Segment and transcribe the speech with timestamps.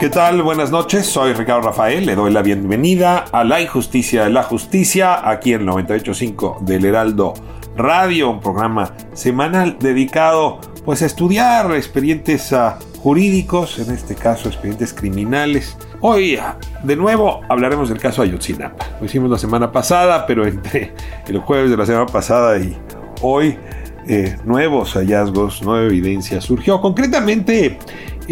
[0.00, 0.40] ¿Qué tal?
[0.42, 5.28] Buenas noches, soy Ricardo Rafael, le doy la bienvenida a La Injusticia de la Justicia
[5.28, 7.34] aquí en 985 del Heraldo
[7.76, 14.94] Radio, un programa semanal dedicado pues a estudiar expedientes uh, jurídicos, en este caso expedientes
[14.94, 15.76] criminales.
[16.00, 16.38] Hoy
[16.82, 18.86] de nuevo hablaremos del caso Ayotzinapa.
[19.00, 20.94] Lo hicimos la semana pasada, pero entre
[21.28, 22.74] el jueves de la semana pasada y
[23.20, 23.58] hoy
[24.06, 26.80] eh, nuevos hallazgos, nueva evidencia surgió.
[26.80, 27.78] Concretamente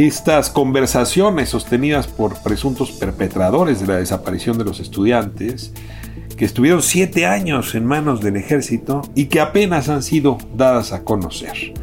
[0.06, 5.72] estas conversaciones sostenidas por presuntos perpetradores de la desaparición de los estudiantes,
[6.36, 11.02] que estuvieron siete años en manos del ejército y que apenas han sido dadas a
[11.02, 11.74] conocer.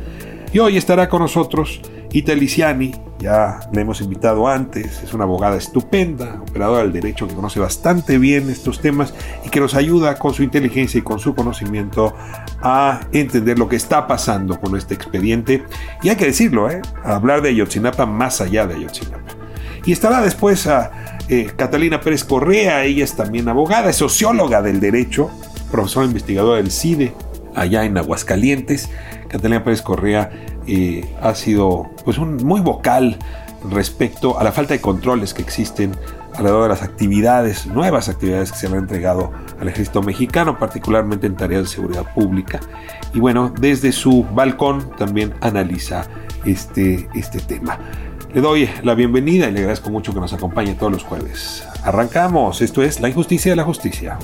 [0.53, 1.81] Y hoy estará con nosotros
[2.13, 7.35] Ita Liciani, ya le hemos invitado antes, es una abogada estupenda, operadora del derecho que
[7.35, 9.13] conoce bastante bien estos temas
[9.45, 12.15] y que nos ayuda con su inteligencia y con su conocimiento
[12.67, 15.63] a entender lo que está pasando con este expediente.
[16.01, 16.81] Y hay que decirlo, ¿eh?
[17.03, 19.21] hablar de Ayotzinapa más allá de Ayotzinapa.
[19.85, 24.79] Y estará después a eh, Catalina Pérez Correa, ella es también abogada, es socióloga del
[24.79, 25.29] derecho,
[25.69, 27.13] profesora investigadora del CIDE,
[27.53, 28.89] allá en Aguascalientes.
[29.27, 30.31] Catalina Pérez Correa
[30.65, 33.19] eh, ha sido pues, un, muy vocal
[33.69, 35.95] respecto a la falta de controles que existen
[36.37, 41.35] alrededor de las actividades, nuevas actividades que se han entregado al ejército mexicano, particularmente en
[41.35, 42.59] tareas de seguridad pública.
[43.13, 46.05] Y bueno, desde su balcón también analiza
[46.45, 47.79] este, este tema.
[48.33, 51.65] Le doy la bienvenida y le agradezco mucho que nos acompañe todos los jueves.
[51.83, 54.17] Arrancamos, esto es La Injusticia de la Justicia.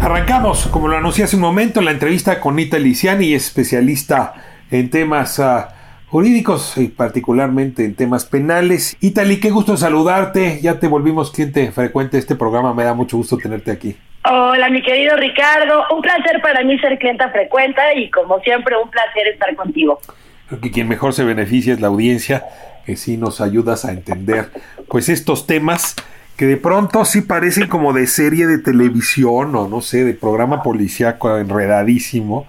[0.00, 4.32] Arrancamos, como lo anuncié hace un momento, la entrevista con Nita Liciani, especialista
[4.70, 5.64] en temas uh,
[6.12, 8.98] jurídicos y particularmente en temas penales.
[9.00, 10.60] Itali, qué gusto saludarte.
[10.60, 12.74] Ya te volvimos cliente frecuente de este programa.
[12.74, 13.96] Me da mucho gusto tenerte aquí.
[14.30, 15.84] Hola, mi querido Ricardo.
[15.90, 20.00] Un placer para mí ser clienta frecuente y como siempre un placer estar contigo.
[20.48, 22.44] Creo que quien mejor se beneficia es la audiencia,
[22.84, 24.50] que sí nos ayudas a entender
[24.88, 25.96] pues estos temas
[26.36, 30.62] que de pronto sí parecen como de serie de televisión o no sé, de programa
[30.62, 32.46] policíaco enredadísimo.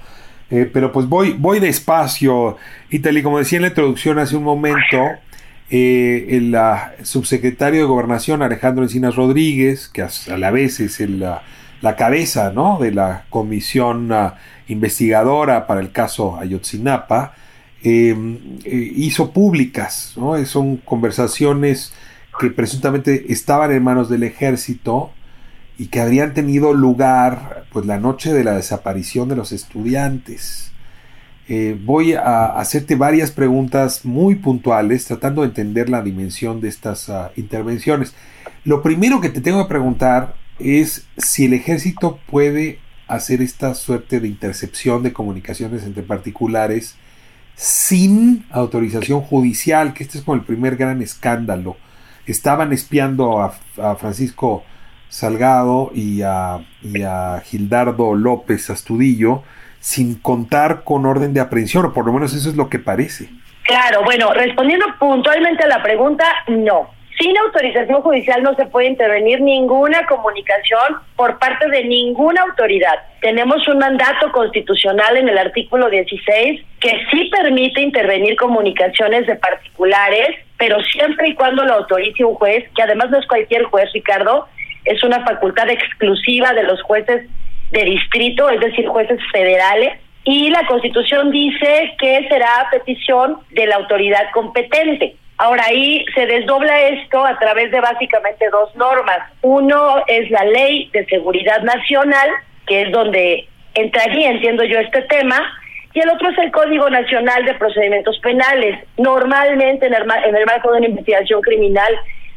[0.54, 2.58] Eh, pero pues voy, voy despacio.
[2.92, 5.00] Y tal y como decía en la introducción hace un momento,
[5.72, 6.56] eh, el
[7.04, 12.78] subsecretario de Gobernación Alejandro Encinas Rodríguez, que a, la vez es el, la, cabeza ¿no?
[12.80, 14.34] de la comisión uh,
[14.68, 17.34] investigadora para el caso Ayotzinapa,
[17.82, 20.46] em, eh, hizo públicas, ¿no?
[20.46, 21.96] son conversaciones
[22.40, 25.10] que presuntamente estaban en manos del ejército
[25.78, 30.72] y que habrían tenido lugar pues la noche de la desaparición de los estudiantes.
[31.50, 37.10] Eh, voy a hacerte varias preguntas muy puntuales tratando de entender la dimensión de estas
[37.10, 38.14] uh, intervenciones.
[38.64, 44.20] Lo primero que te tengo que preguntar es si el ejército puede hacer esta suerte
[44.20, 46.96] de intercepción de comunicaciones entre particulares
[47.56, 51.78] sin autorización judicial, que este es como el primer gran escándalo
[52.26, 53.52] estaban espiando a,
[53.96, 54.64] Francisco
[55.14, 56.62] Salgado y a,
[57.46, 59.44] Gildardo López Astudillo
[59.80, 63.30] sin contar con orden de aprehensión, o por lo menos eso es lo que parece.
[63.64, 66.90] Claro, bueno, respondiendo puntualmente a la pregunta, no.
[67.20, 72.96] Sin autorización judicial no se puede intervenir ninguna comunicación por parte de ninguna autoridad.
[73.22, 80.38] Tenemos un mandato constitucional en el artículo 16 que sí permite intervenir comunicaciones de particulares
[80.64, 84.48] pero siempre y cuando lo autorice un juez, que además no es cualquier juez, Ricardo,
[84.86, 87.28] es una facultad exclusiva de los jueces
[87.72, 93.76] de distrito, es decir, jueces federales, y la Constitución dice que será petición de la
[93.76, 95.16] autoridad competente.
[95.38, 99.18] Ahora ahí se desdobla esto a través de básicamente dos normas.
[99.42, 102.30] Uno es la Ley de Seguridad Nacional,
[102.68, 105.42] que es donde entraría, entiendo yo, este tema,
[105.94, 108.80] y el otro es el Código Nacional de Procedimientos Penales.
[108.98, 111.94] Normalmente en el, en el marco de una investigación criminal,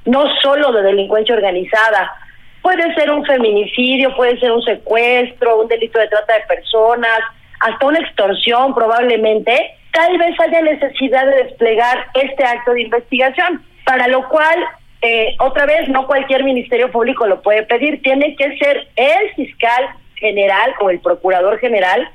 [0.07, 2.13] no solo de delincuencia organizada,
[2.63, 7.21] puede ser un feminicidio, puede ser un secuestro, un delito de trata de personas,
[7.61, 14.09] hasta una extorsión probablemente, tal vez haya necesidad de desplegar este acto de investigación, para
[14.09, 14.59] lo cual,
[15.03, 19.89] eh, otra vez, no cualquier ministerio público lo puede pedir, tiene que ser el fiscal
[20.17, 22.09] general o el procurador general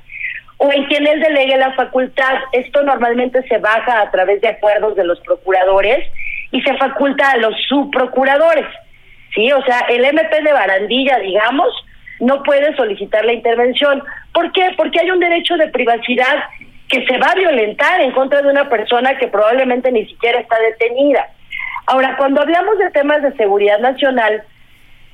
[0.58, 2.34] o en quien él delegue la facultad.
[2.52, 6.08] Esto normalmente se baja a través de acuerdos de los procuradores
[6.52, 8.66] y se faculta a los subprocuradores.
[9.34, 9.50] ¿Sí?
[9.52, 11.68] O sea, el MP de Barandilla, digamos,
[12.20, 14.02] no puede solicitar la intervención.
[14.32, 14.70] ¿Por qué?
[14.76, 16.44] Porque hay un derecho de privacidad
[16.88, 20.58] que se va a violentar en contra de una persona que probablemente ni siquiera está
[20.60, 21.26] detenida.
[21.86, 24.42] Ahora, cuando hablamos de temas de seguridad nacional,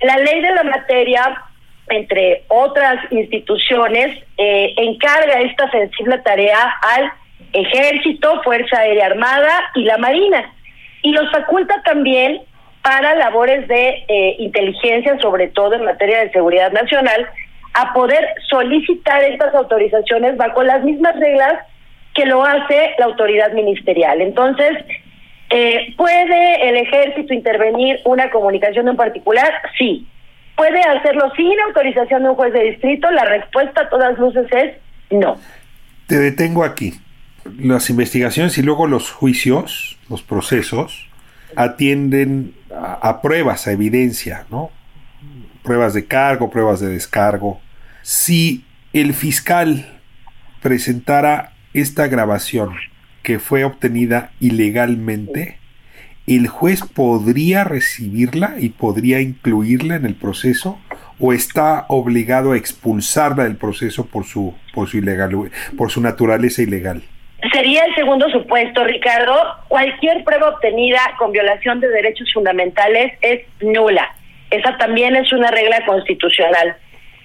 [0.00, 1.44] la ley de la materia
[1.90, 7.12] entre otras instituciones, eh, encarga esta sensible tarea al
[7.52, 10.52] Ejército, Fuerza Aérea Armada y la Marina.
[11.02, 12.42] Y los faculta también
[12.88, 17.28] para labores de eh, inteligencia, sobre todo en materia de seguridad nacional,
[17.74, 21.52] a poder solicitar estas autorizaciones bajo las mismas reglas
[22.14, 24.22] que lo hace la autoridad ministerial.
[24.22, 24.72] Entonces,
[25.50, 29.52] eh, ¿puede el ejército intervenir una comunicación en particular?
[29.76, 30.06] Sí
[30.58, 33.08] ¿Puede hacerlo sin autorización de un juez de distrito?
[33.12, 34.74] La respuesta a todas luces es
[35.08, 35.36] no.
[36.08, 36.94] Te detengo aquí.
[37.60, 41.08] Las investigaciones y luego los juicios, los procesos,
[41.54, 42.54] atienden
[42.94, 44.70] a, pruebas, a evidencia, ¿no?
[45.62, 47.60] Pruebas de cargo, pruebas de descargo.
[48.02, 50.00] Si el fiscal
[50.62, 52.74] presentara esta grabación
[53.22, 55.58] que fue obtenida ilegalmente,
[56.26, 60.78] ¿el juez podría recibirla y podría incluirla en el proceso?
[61.18, 66.62] ¿O está obligado a expulsarla del proceso por su, por su, ilegal, por su naturaleza
[66.62, 67.02] ilegal?
[67.52, 69.34] Sería el segundo supuesto, Ricardo.
[69.68, 74.12] Cualquier prueba obtenida con violación de derechos fundamentales es nula.
[74.50, 76.76] Esa también es una regla constitucional.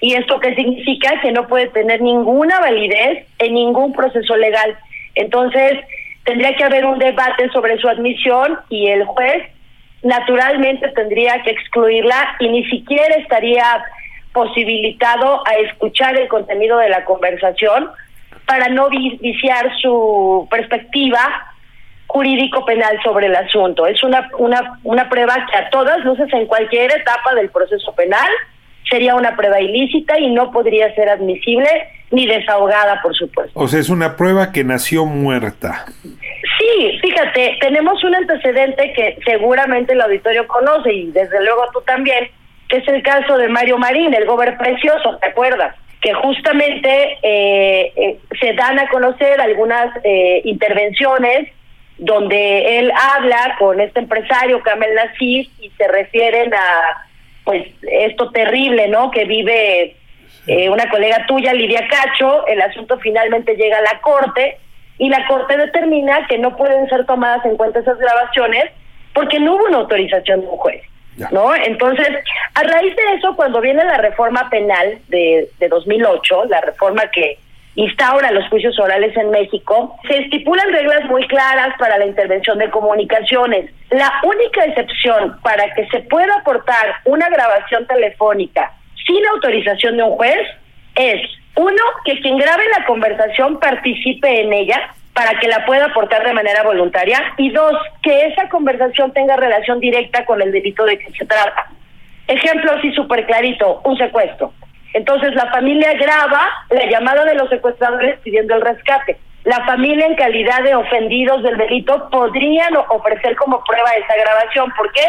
[0.01, 1.19] ¿Y esto qué significa?
[1.21, 4.77] Que no puede tener ninguna validez en ningún proceso legal.
[5.15, 5.79] Entonces,
[6.25, 9.43] tendría que haber un debate sobre su admisión y el juez
[10.03, 13.83] naturalmente tendría que excluirla y ni siquiera estaría
[14.33, 17.89] posibilitado a escuchar el contenido de la conversación
[18.45, 21.53] para no viciar su perspectiva
[22.07, 23.87] jurídico penal sobre el asunto.
[23.87, 28.29] Es una, una, una prueba que a todas luces en cualquier etapa del proceso penal
[28.89, 31.67] sería una prueba ilícita y no podría ser admisible
[32.11, 33.59] ni desahogada, por supuesto.
[33.59, 35.85] O sea, es una prueba que nació muerta.
[36.03, 42.29] Sí, fíjate, tenemos un antecedente que seguramente el auditorio conoce y desde luego tú también,
[42.69, 45.75] que es el caso de Mario Marín, el gober precioso, ¿te acuerdas?
[46.03, 51.49] Que justamente eh, eh, se dan a conocer algunas eh, intervenciones
[51.97, 57.07] donde él habla con este empresario Kamel Nasif y se refieren a
[57.43, 59.11] pues esto terrible, ¿no?
[59.11, 59.95] Que vive
[60.47, 64.57] eh, una colega tuya, Lidia Cacho, el asunto finalmente llega a la corte
[64.97, 68.65] y la corte determina que no pueden ser tomadas en cuenta esas grabaciones
[69.13, 70.81] porque no hubo una autorización de un juez.
[71.31, 71.53] ¿No?
[71.55, 72.09] Entonces,
[72.55, 77.37] a raíz de eso, cuando viene la reforma penal de, de 2008, la reforma que
[77.75, 82.69] instaura los juicios orales en México, se estipulan reglas muy claras para la intervención de
[82.69, 83.71] comunicaciones.
[83.89, 88.71] La única excepción para que se pueda aportar una grabación telefónica
[89.05, 90.47] sin autorización de un juez
[90.95, 91.21] es,
[91.55, 96.33] uno, que quien grabe la conversación participe en ella para que la pueda aportar de
[96.33, 101.11] manera voluntaria y dos, que esa conversación tenga relación directa con el delito de que
[101.11, 101.67] se trata.
[102.27, 104.53] Ejemplo así súper clarito, un secuestro.
[104.93, 109.17] Entonces la familia graba la llamada de los secuestradores pidiendo el rescate.
[109.43, 114.71] La familia en calidad de ofendidos del delito podrían ofrecer como prueba esa grabación.
[114.77, 115.05] ¿Por qué?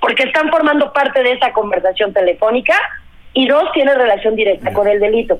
[0.00, 2.74] Porque están formando parte de esa conversación telefónica
[3.32, 5.38] y dos, tiene relación directa con el delito.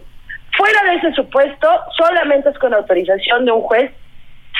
[0.56, 3.90] Fuera de ese supuesto, solamente es con autorización de un juez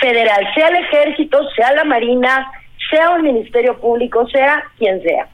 [0.01, 2.51] federal, sea el ejército, sea la marina,
[2.91, 5.29] sea un ministerio público, sea quien sea.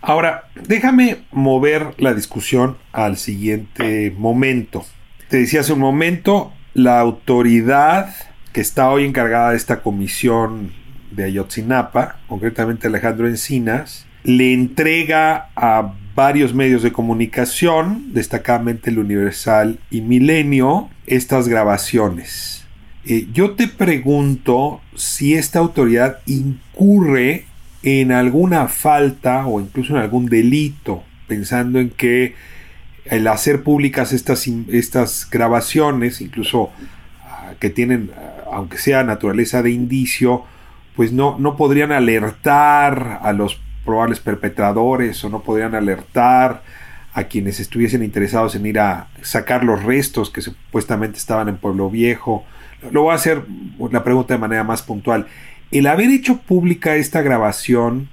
[0.00, 4.84] Ahora, déjame mover la discusión al siguiente momento.
[5.28, 8.14] Te decía hace un momento, la autoridad
[8.52, 10.72] que está hoy encargada de esta comisión
[11.10, 19.78] de Ayotzinapa, concretamente Alejandro Encinas, le entrega a varios medios de comunicación, destacadamente el Universal
[19.88, 22.66] y Milenio, estas grabaciones.
[23.04, 27.44] Eh, yo te pregunto si esta autoridad incurre
[27.84, 32.34] en alguna falta o incluso en algún delito, pensando en que
[33.04, 36.70] el hacer públicas estas, estas grabaciones, incluso
[37.60, 38.10] que tienen,
[38.52, 40.42] aunque sea naturaleza de indicio,
[40.96, 46.62] pues no, no podrían alertar a los probables perpetradores o no podrían alertar
[47.14, 51.88] a quienes estuviesen interesados en ir a sacar los restos que supuestamente estaban en Pueblo
[51.88, 52.44] Viejo.
[52.90, 53.42] Lo voy a hacer
[53.90, 55.26] la pregunta de manera más puntual.
[55.70, 58.10] El haber hecho pública esta grabación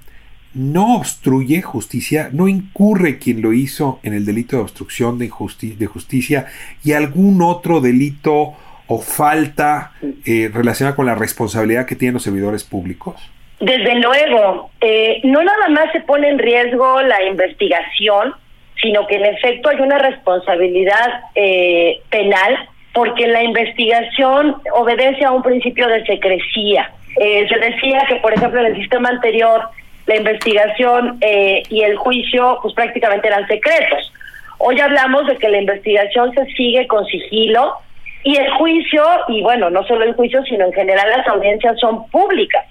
[0.54, 5.30] no obstruye justicia, no incurre quien lo hizo en el delito de obstrucción de,
[5.76, 6.46] de justicia
[6.82, 8.54] y algún otro delito
[8.86, 9.92] o falta
[10.24, 13.16] eh, relacionada con la responsabilidad que tienen los servidores públicos?
[13.60, 18.34] Desde luego, eh, no nada más se pone en riesgo la investigación,
[18.80, 25.42] sino que en efecto hay una responsabilidad eh, penal porque la investigación obedece a un
[25.42, 26.90] principio de secrecía.
[27.16, 29.62] se decía que, por ejemplo, en el sistema anterior
[30.06, 34.12] la investigación y el juicio pues prácticamente eran secretos.
[34.58, 37.78] Hoy hablamos de que la investigación se sigue con sigilo,
[38.24, 42.08] y el juicio, y bueno, no solo el juicio, sino en general las audiencias son
[42.08, 42.64] públicas.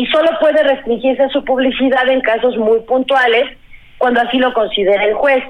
[0.00, 3.54] Y solo puede restringirse su publicidad en casos muy puntuales
[3.98, 5.44] cuando así lo considere el juez.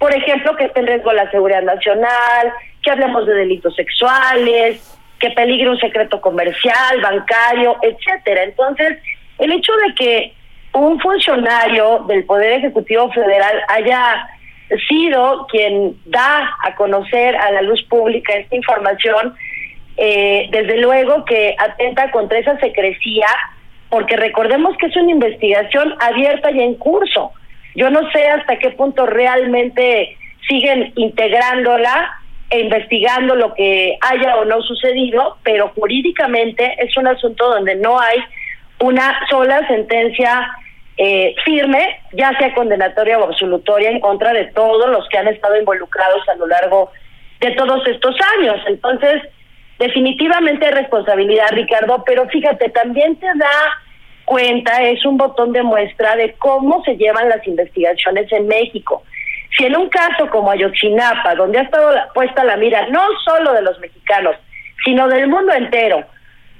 [0.00, 5.30] Por ejemplo, que esté en riesgo la seguridad nacional, que hablemos de delitos sexuales, que
[5.30, 8.42] peligre un secreto comercial, bancario, etcétera.
[8.42, 8.98] Entonces,
[9.38, 10.34] el hecho de que
[10.72, 14.28] un funcionario del Poder Ejecutivo Federal haya
[14.88, 19.36] sido quien da a conocer a la luz pública esta información,
[19.96, 23.28] eh, desde luego que atenta contra esa secrecía,
[23.94, 27.30] porque recordemos que es una investigación abierta y en curso.
[27.76, 30.16] Yo no sé hasta qué punto realmente
[30.48, 32.10] siguen integrándola
[32.50, 38.00] e investigando lo que haya o no sucedido, pero jurídicamente es un asunto donde no
[38.00, 38.18] hay
[38.80, 40.50] una sola sentencia
[40.96, 45.56] eh, firme, ya sea condenatoria o absolutoria, en contra de todos los que han estado
[45.56, 46.90] involucrados a lo largo
[47.38, 48.56] de todos estos años.
[48.66, 49.22] Entonces,
[49.78, 53.83] definitivamente hay responsabilidad, Ricardo, pero fíjate, también te da
[54.24, 59.02] cuenta, es un botón de muestra de cómo se llevan las investigaciones en México.
[59.56, 63.62] Si en un caso como Ayotzinapa, donde ha estado puesta la mira no solo de
[63.62, 64.36] los mexicanos,
[64.84, 66.04] sino del mundo entero,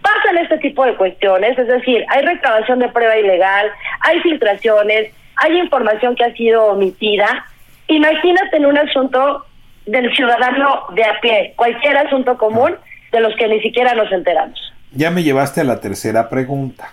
[0.00, 5.58] pasan este tipo de cuestiones, es decir, hay recabación de prueba ilegal, hay filtraciones, hay
[5.58, 7.46] información que ha sido omitida.
[7.88, 9.44] Imagínate en un asunto
[9.86, 12.76] del ciudadano de a pie, cualquier asunto común
[13.12, 14.60] de los que ni siquiera nos enteramos.
[14.92, 16.92] Ya me llevaste a la tercera pregunta.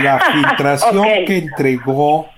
[0.00, 2.28] La filtración que entregó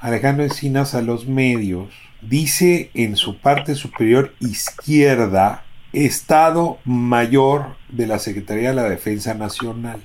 [0.00, 1.88] Alejandro Encinas a los medios
[2.20, 10.00] dice en su parte superior izquierda Estado Mayor de la Secretaría de la Defensa Nacional.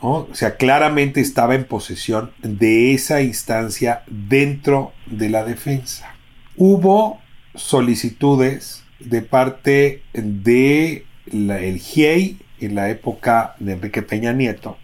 [0.00, 6.14] O sea, claramente estaba en posesión de esa instancia dentro de la defensa.
[6.56, 7.20] Hubo
[7.54, 14.78] solicitudes de parte de el GIEI en la época de Enrique Peña Nieto.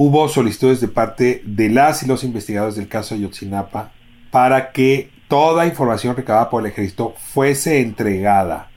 [0.00, 3.90] Hubo solicitudes de parte de las y los investigadores del caso Ayotzinapa
[4.30, 8.70] para que toda información recabada por el ejército fuese entregada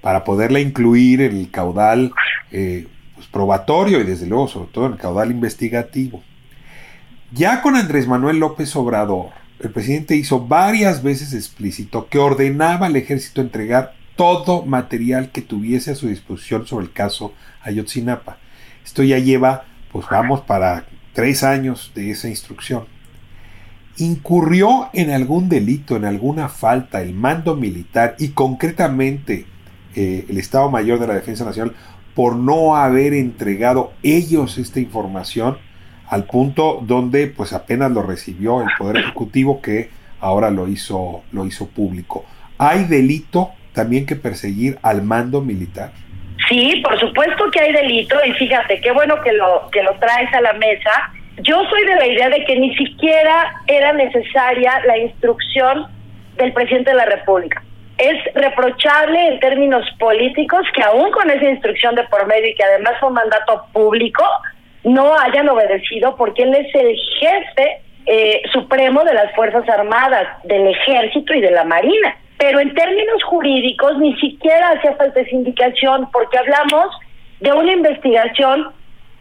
[0.00, 2.10] para poderla incluir en el caudal
[2.50, 6.24] eh, pues, probatorio y desde luego sobre todo en el caudal investigativo.
[7.30, 9.26] Ya con Andrés Manuel López Obrador,
[9.60, 15.92] el presidente hizo varias veces explícito que ordenaba al ejército entregar todo material que tuviese
[15.92, 18.38] a su disposición sobre el caso Ayotzinapa.
[18.84, 22.86] Esto ya lleva, pues vamos, para tres años de esa instrucción.
[23.96, 29.46] ¿Incurrió en algún delito, en alguna falta el mando militar y concretamente
[29.94, 31.76] eh, el Estado Mayor de la Defensa Nacional
[32.16, 35.58] por no haber entregado ellos esta información
[36.08, 41.46] al punto donde pues apenas lo recibió el Poder Ejecutivo que ahora lo hizo, lo
[41.46, 42.24] hizo público.
[42.58, 45.92] ¿Hay delito también que perseguir al mando militar?
[46.48, 50.32] Sí, por supuesto que hay delito y fíjate, qué bueno que lo, que lo traes
[50.34, 50.90] a la mesa.
[51.38, 55.86] Yo soy de la idea de que ni siquiera era necesaria la instrucción
[56.36, 57.62] del presidente de la República
[57.98, 62.64] es reprochable en términos políticos que aún con esa instrucción de por medio y que
[62.64, 64.24] además fue un mandato público,
[64.82, 70.66] no hayan obedecido porque él es el jefe eh, supremo de las Fuerzas Armadas, del
[70.66, 72.16] Ejército y de la Marina.
[72.38, 76.88] Pero en términos jurídicos ni siquiera hacía falta esa indicación porque hablamos
[77.40, 78.68] de una investigación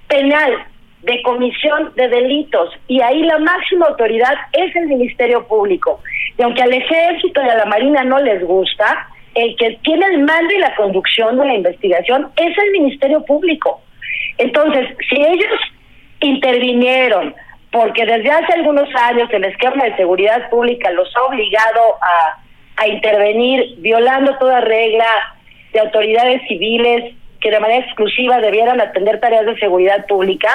[0.08, 0.66] penal
[1.02, 6.02] de comisión de delitos y ahí la máxima autoridad es el Ministerio Público.
[6.38, 10.20] Y aunque al ejército y a la marina no les gusta, el que tiene el
[10.24, 13.82] mando y la conducción de la investigación es el Ministerio Público.
[14.38, 15.60] Entonces, si ellos
[16.22, 17.36] intervinieron,
[17.72, 22.43] porque desde hace algunos años el esquema de seguridad pública los ha obligado a,
[22.84, 25.06] a intervenir violando toda regla
[25.72, 30.50] de autoridades civiles que de manera exclusiva debieran atender tareas de seguridad pública,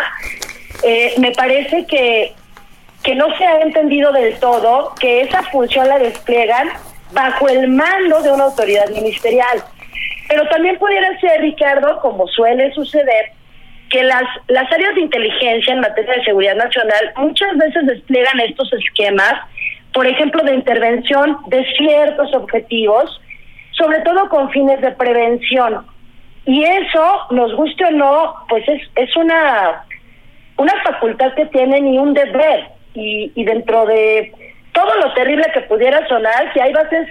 [0.83, 2.33] eh, me parece que,
[3.03, 6.69] que no se ha entendido del todo que esa función la despliegan
[7.13, 9.63] bajo el mando de una autoridad ministerial.
[10.29, 13.33] Pero también pudiera ser, Ricardo, como suele suceder,
[13.91, 18.71] que las, las áreas de inteligencia en materia de seguridad nacional muchas veces despliegan estos
[18.75, 19.35] esquemas,
[19.93, 23.21] por ejemplo, de intervención de ciertos objetivos,
[23.73, 25.87] sobre todo con fines de prevención.
[26.45, 29.85] Y eso, nos guste o no, pues es, es una,
[30.57, 32.69] una facultad que tienen y un deber.
[32.95, 34.33] Y, dentro de
[34.73, 37.09] todo lo terrible que pudiera sonar, si hay bases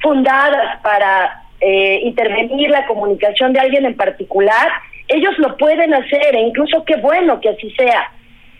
[0.00, 4.68] fundadas para eh, intervenir la comunicación de alguien en particular,
[5.06, 8.10] ellos lo pueden hacer e incluso qué bueno que así sea.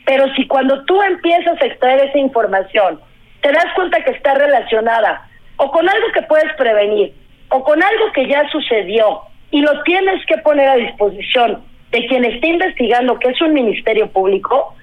[0.04, 3.00] Pero si cuando tú empiezas a extraer esa información,
[3.40, 7.12] te das cuenta que está relacionada o con algo que puedes prevenir
[7.50, 12.25] o con algo que ya sucedió y lo tienes que poner a disposición de quien
[12.25, 14.75] esté investigando, que es un ministerio público,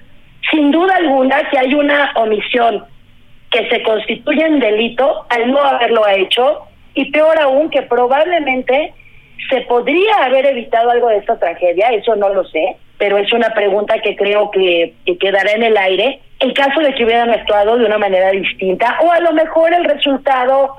[0.50, 2.84] sin duda alguna que hay una omisión
[3.50, 6.62] que se constituye en delito al no haberlo hecho
[6.94, 8.92] y peor aún que probablemente
[9.48, 13.50] se podría haber evitado algo de esta tragedia, eso no lo sé, pero es una
[13.50, 17.78] pregunta que creo que, que quedará en el aire en caso de que hubieran actuado
[17.78, 20.76] de una manera distinta o a lo mejor el resultado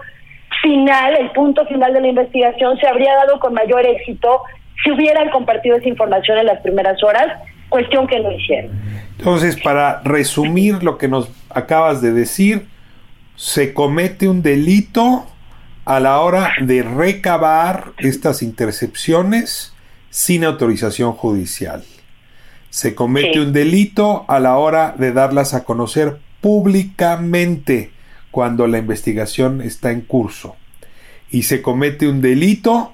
[0.62, 4.44] final, el punto final de la investigación se habría dado con mayor éxito
[4.84, 7.26] si hubieran compartido esa información en las primeras horas,
[7.70, 8.72] cuestión que no hicieron.
[9.18, 12.68] Entonces, para resumir lo que nos acabas de decir,
[13.36, 15.26] se comete un delito
[15.86, 19.74] a la hora de recabar estas intercepciones
[20.10, 21.84] sin autorización judicial.
[22.70, 27.92] Se comete un delito a la hora de darlas a conocer públicamente
[28.32, 30.56] cuando la investigación está en curso.
[31.30, 32.94] Y se comete un delito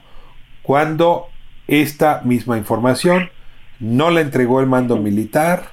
[0.61, 1.27] cuando
[1.67, 3.29] esta misma información
[3.79, 5.71] no la entregó el mando militar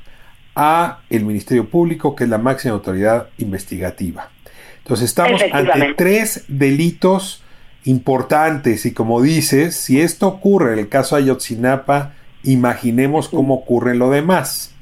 [0.57, 4.31] a el Ministerio Público, que es la máxima autoridad investigativa.
[4.79, 7.43] Entonces estamos ante tres delitos
[7.85, 14.11] importantes y como dices, si esto ocurre en el caso Ayotzinapa, imaginemos cómo ocurre lo
[14.11, 14.75] demás.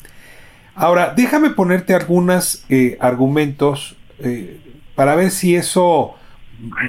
[0.75, 4.61] Ahora, déjame ponerte algunos eh, argumentos eh,
[4.95, 6.15] para ver si eso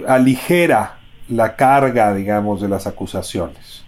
[0.08, 3.84] aligera la carga, digamos, de las acusaciones.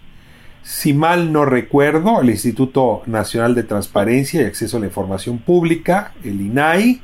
[0.62, 6.12] Si mal no recuerdo, el Instituto Nacional de Transparencia y Acceso a la Información Pública,
[6.22, 7.00] el INAI,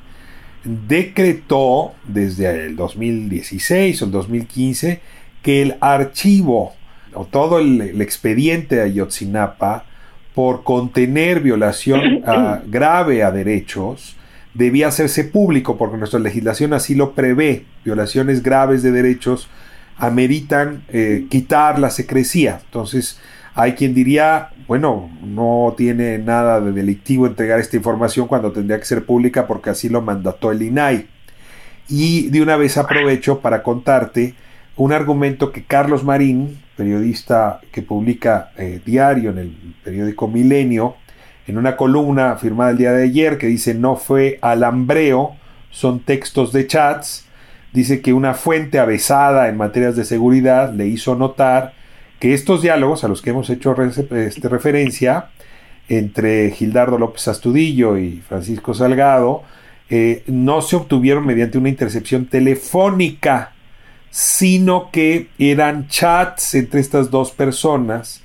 [0.65, 5.01] decretó desde el 2016 o el 2015
[5.43, 6.75] que el archivo
[7.19, 9.85] o todo el, expediente de Ayotzinapa
[10.35, 12.23] por contener violación
[12.67, 14.17] grave a derechos
[14.55, 17.65] debía hacerse público porque nuestra legislación así lo prevé.
[17.85, 19.49] Violaciones graves de derechos
[19.97, 22.61] ameritan eh, quitar la secrecía.
[22.65, 23.21] Entonces,
[23.55, 28.85] hay quien diría, bueno, no tiene nada de delictivo entregar esta información cuando tendría que
[28.85, 31.09] ser pública porque así lo mandató el INAI.
[31.89, 34.35] Y de una vez aprovecho para contarte
[34.77, 40.95] un argumento que Carlos Marín, periodista que publica eh, diario en el periódico Milenio,
[41.49, 45.35] en una columna firmada el día de ayer que dice no fue alambreo,
[45.71, 47.27] son textos de chats,
[47.73, 51.75] dice que una fuente avesada en materias de seguridad le hizo notar
[52.21, 55.31] que estos diálogos a los que hemos hecho este, referencia
[55.89, 59.43] entre Gildardo López Astudillo y Francisco Salgado
[59.91, 63.55] eh, no se obtuvieron mediante una intercepción telefónica,
[64.11, 68.23] sino que eran chats entre estas dos personas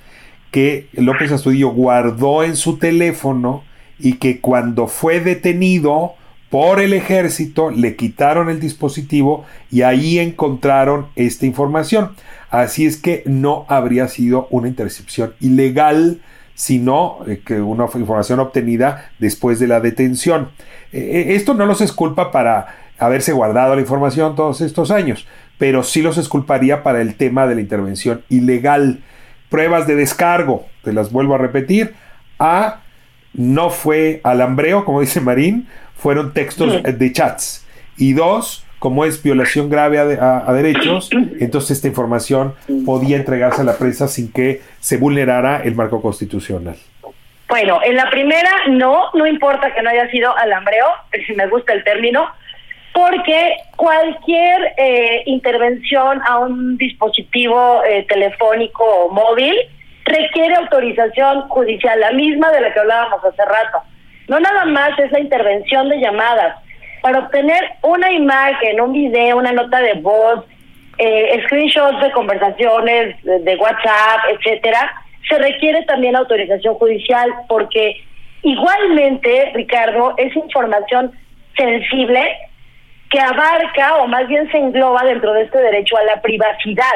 [0.51, 3.63] que López Astudillo guardó en su teléfono
[3.99, 6.13] y que cuando fue detenido
[6.53, 12.11] por el ejército le quitaron el dispositivo y ahí encontraron esta información.
[12.51, 16.21] Así es que no habría sido una intercepción ilegal,
[16.53, 20.49] sino eh, que una información obtenida después de la detención.
[20.91, 22.67] Eh, eh, esto no los esculpa para
[22.99, 25.25] haberse guardado la información todos estos años,
[25.57, 28.99] pero sí los esculparía para el tema de la intervención ilegal.
[29.49, 31.93] Pruebas de descargo, te las vuelvo a repetir,
[32.39, 32.81] A,
[33.33, 37.65] no fue alambreo, como dice Marín, fueron textos de chats.
[37.97, 43.77] Y dos, como es violación grave a, derechos, entonces esta información podía entregarse a la
[43.77, 46.75] prensa sin que se vulnerara el marco constitucional.
[47.47, 50.87] Bueno, en la primera no, no importa que no haya sido alambreo,
[51.25, 52.27] si me gusta el término,
[52.93, 59.55] porque cualquier eh, intervención a un dispositivo eh, telefónico o móvil
[60.05, 63.81] requiere autorización judicial, la misma de la que hablábamos hace rato.
[64.27, 66.57] No nada más es la intervención de llamadas,
[67.01, 70.45] para obtener una imagen, un video, una nota de voz,
[70.97, 74.89] eh, screenshots de conversaciones de, WhatsApp, etcétera,
[75.27, 78.01] se requiere también autorización judicial porque
[78.43, 81.11] igualmente, Ricardo, es información
[81.57, 82.21] sensible
[83.13, 86.95] que abarca o más bien se engloba dentro de este derecho a la privacidad.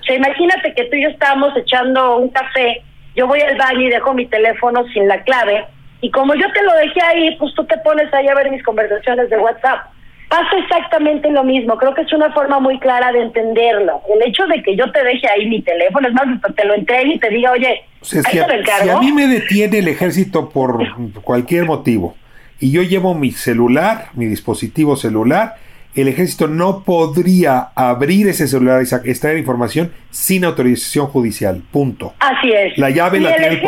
[0.00, 2.82] O sea, imagínate que tú y yo estábamos echando un café,
[3.14, 5.66] yo voy al baño y dejo mi teléfono sin la clave
[6.00, 8.62] y como yo te lo dejé ahí, pues tú te pones ahí a ver mis
[8.62, 9.90] conversaciones de WhatsApp.
[10.30, 14.00] Pasa exactamente lo mismo, creo que es una forma muy clara de entenderlo.
[14.14, 17.14] El hecho de que yo te deje ahí mi teléfono, es más, te lo entregue
[17.14, 20.78] y te diga, oye, si, a, mí me detiene el ejército por
[21.22, 22.14] cualquier motivo
[22.60, 25.56] y yo llevo mi celular, mi dispositivo celular,
[25.94, 31.62] el ejército no podría abrir ese celular y extraer información sin autorización judicial.
[31.72, 32.14] Punto.
[32.20, 32.76] Así es.
[32.78, 33.60] La llave la tiene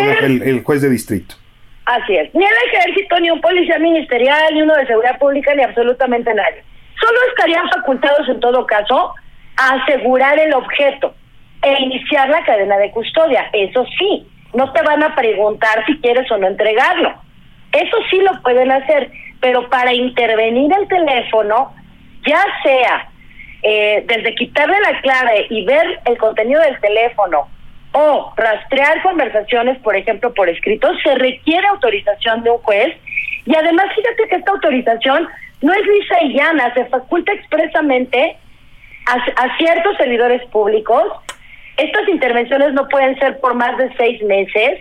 [0.45, 1.35] el juez de distrito.
[1.87, 2.33] Así es.
[2.35, 6.63] Ni el ejército, ni un policía ministerial, ni uno de seguridad pública, ni absolutamente nadie.
[7.01, 9.15] Solo estarían facultados en todo caso
[9.57, 11.15] a asegurar el objeto
[11.63, 13.47] e iniciar la cadena de custodia.
[13.53, 17.15] Eso sí, no te van a preguntar si quieres o no entregarlo.
[17.73, 21.73] Eso sí lo pueden hacer, pero para intervenir el teléfono,
[22.27, 23.09] ya sea
[23.63, 27.49] eh, desde quitarle la clave y ver el contenido del teléfono
[27.93, 32.97] o rastrear conversaciones, por ejemplo, por escrito, se requiere autorización de un juez
[33.47, 35.29] y además fíjate que esta autorización
[35.63, 38.37] no es lisa y llana, se faculta expresamente
[39.07, 41.03] a, a ciertos servidores públicos.
[41.77, 44.81] Estas intervenciones no pueden ser por más de seis meses.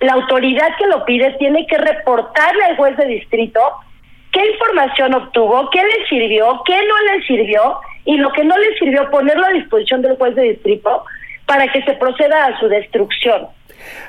[0.00, 3.60] La autoridad que lo pide tiene que reportarle al juez de distrito
[4.32, 8.78] qué información obtuvo, qué le sirvió, qué no le sirvió y lo que no le
[8.78, 11.04] sirvió ponerlo a disposición del juez de distrito
[11.46, 13.48] para que se proceda a su destrucción.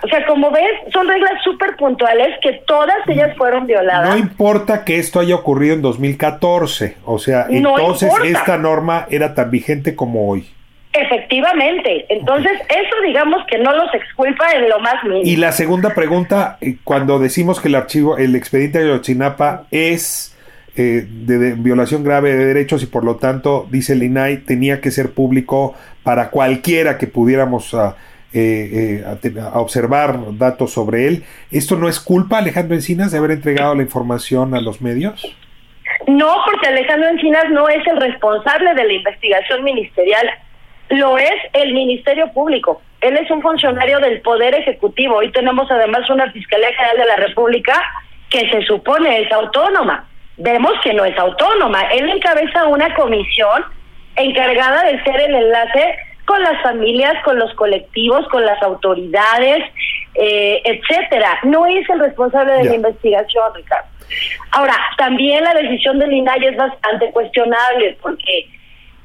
[0.03, 4.09] O sea, como ves, son reglas súper puntuales que todas ellas fueron violadas.
[4.09, 9.51] No importa que esto haya ocurrido en 2014, o sea, entonces esta norma era tan
[9.51, 10.47] vigente como hoy.
[10.91, 15.21] Efectivamente, entonces eso digamos que no los exculpa en lo más mínimo.
[15.23, 20.35] Y la segunda pregunta, eh, cuando decimos que el archivo, el expediente de Ochinapa es
[20.75, 24.91] eh, de, violación grave de derechos y por lo tanto, dice el INAI, tenía que
[24.91, 27.97] ser público para cualquiera que pudiéramos ah,
[28.31, 31.23] eh, eh, observar datos sobre él.
[31.51, 35.35] ¿Esto no es culpa, Alejandro Encinas, de haber entregado la información a los medios?
[36.07, 40.29] No, porque Alejandro Encinas no es el responsable de la investigación ministerial,
[40.89, 42.81] lo es el Ministerio Público.
[43.01, 45.17] Él es un funcionario del Poder Ejecutivo.
[45.17, 47.81] Hoy tenemos además una Fiscalía General de la República
[48.29, 51.83] que se supone es autónoma vemos que no es autónoma.
[51.91, 53.63] Él encabeza una comisión
[54.15, 59.63] encargada de ser el enlace con las familias, con los colectivos, con las autoridades,
[60.15, 61.39] eh, etcétera.
[61.43, 63.87] No es el responsable de la investigación, Ricardo.
[64.51, 68.47] Ahora, también la decisión del INAI es bastante cuestionable porque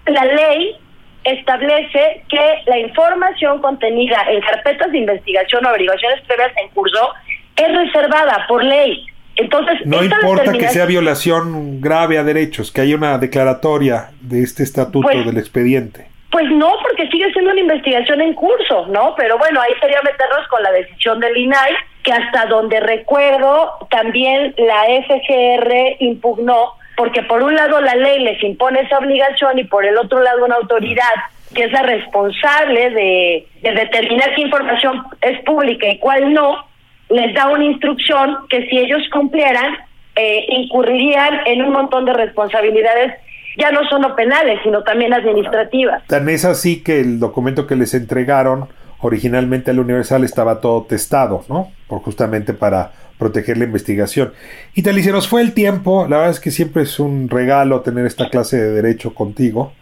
[0.06, 0.76] la ley
[1.24, 7.12] establece que la información contenida en carpetas de investigación o averiguaciones previas en curso
[7.56, 9.06] es reservada por ley.
[9.36, 14.62] Entonces, no importa que sea violación grave a derechos, que haya una declaratoria de este
[14.62, 16.06] estatuto pues, del expediente.
[16.30, 19.14] Pues no, porque sigue siendo una investigación en curso, ¿no?
[19.16, 24.54] Pero bueno, ahí sería meternos con la decisión del INAI, que hasta donde recuerdo, también
[24.58, 29.84] la FGR impugnó, porque por un lado la ley les impone esa obligación y por
[29.84, 31.14] el otro lado una autoridad
[31.54, 36.66] que es la responsable de, de determinar qué información es pública y cuál no,
[37.10, 39.74] les da una instrucción que si ellos cumplieran,
[40.16, 43.14] eh, incurrirían en un montón de responsabilidades,
[43.56, 46.04] ya no solo penales, sino también administrativas.
[46.06, 48.68] Tan es así que el documento que les entregaron
[49.00, 51.70] originalmente al Universal estaba todo testado, ¿no?
[51.86, 54.32] Por justamente para proteger la investigación.
[54.74, 57.28] Y tal y se nos fue el tiempo, la verdad es que siempre es un
[57.28, 59.72] regalo tener esta clase de derecho contigo,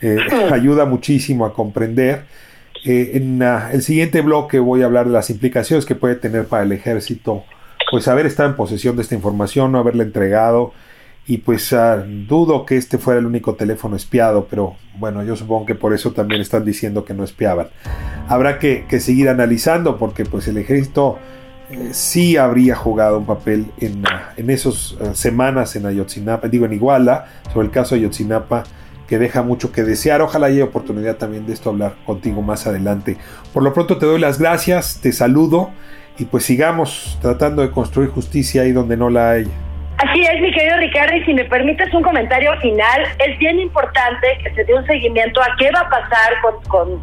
[0.00, 0.18] eh,
[0.52, 2.24] ayuda muchísimo a comprender.
[2.84, 6.64] Eh, en el siguiente bloque voy a hablar de las implicaciones que puede tener para
[6.64, 7.44] el ejército,
[7.90, 10.72] pues haber estado en posesión de esta información, no haberla entregado,
[11.26, 15.66] y pues ah, dudo que este fuera el único teléfono espiado, pero bueno, yo supongo
[15.66, 17.68] que por eso también están diciendo que no espiaban.
[18.28, 21.18] Habrá que, seguir analizando porque pues el ejército
[21.72, 26.66] eh, sí habría jugado un papel en, ah, en esas ah, semanas en Ayotzinapa, digo
[26.66, 28.64] en Iguala, sobre el caso de Ayotzinapa,
[29.08, 30.22] que deja mucho que desear.
[30.22, 33.16] Ojalá haya oportunidad también de esto hablar contigo más adelante.
[33.52, 35.70] Por lo pronto te doy las gracias, te saludo
[36.18, 39.46] y pues sigamos tratando de construir justicia ahí donde no la hay.
[39.98, 44.26] Así es, mi querido Ricardo, y si me permites un comentario final, es bien importante
[44.42, 47.02] que se dé un seguimiento a qué va a pasar con, con,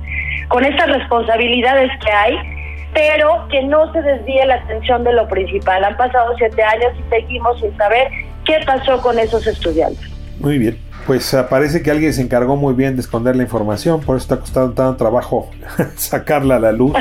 [0.50, 2.59] con estas responsabilidades que hay,
[2.94, 5.84] pero que no se desvíe la atención de lo principal.
[5.84, 8.10] Han pasado siete años y seguimos sin saber
[8.46, 10.10] qué pasó con esos estudiantes.
[10.40, 10.80] Muy bien.
[11.06, 14.24] pues ah, parece que alguien se encargó muy bien de esconder la información, por eso
[14.24, 15.50] está costando tanto trabajo
[15.96, 16.94] sacarla a la luz.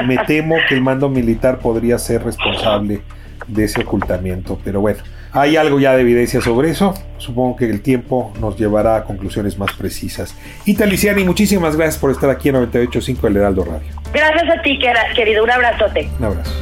[0.00, 3.02] Y me temo que el mando militar podría ser responsable
[3.46, 4.58] de ese ocultamiento.
[4.64, 5.00] Pero bueno,
[5.32, 6.94] hay algo ya de evidencia sobre eso.
[7.18, 10.34] Supongo que el tiempo nos llevará a conclusiones más precisas.
[10.66, 13.88] Ita Liciani, muchísimas gracias por estar aquí en 98.5 El Heraldo Radio.
[14.12, 14.78] Gracias a ti,
[15.16, 15.44] querido.
[15.44, 16.08] Un abrazote.
[16.18, 16.52] Un abrazo.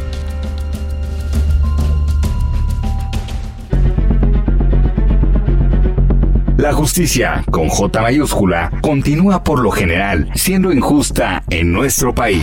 [6.56, 12.42] La justicia, con J mayúscula, continúa por lo general siendo injusta en nuestro país.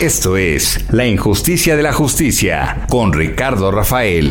[0.00, 4.30] Esto es La injusticia de la justicia con Ricardo Rafael.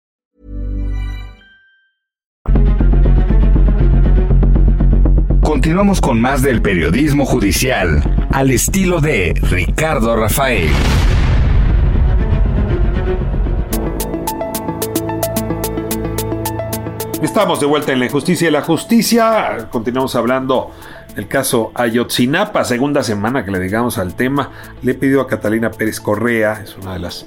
[5.51, 10.69] Continuamos con más del periodismo judicial al estilo de Ricardo Rafael.
[17.21, 19.67] Estamos de vuelta en la injusticia y la justicia.
[19.69, 20.71] Continuamos hablando
[21.17, 24.51] del caso Ayotzinapa, segunda semana que le digamos al tema.
[24.81, 27.25] Le he pedido a Catalina Pérez Correa, es una de las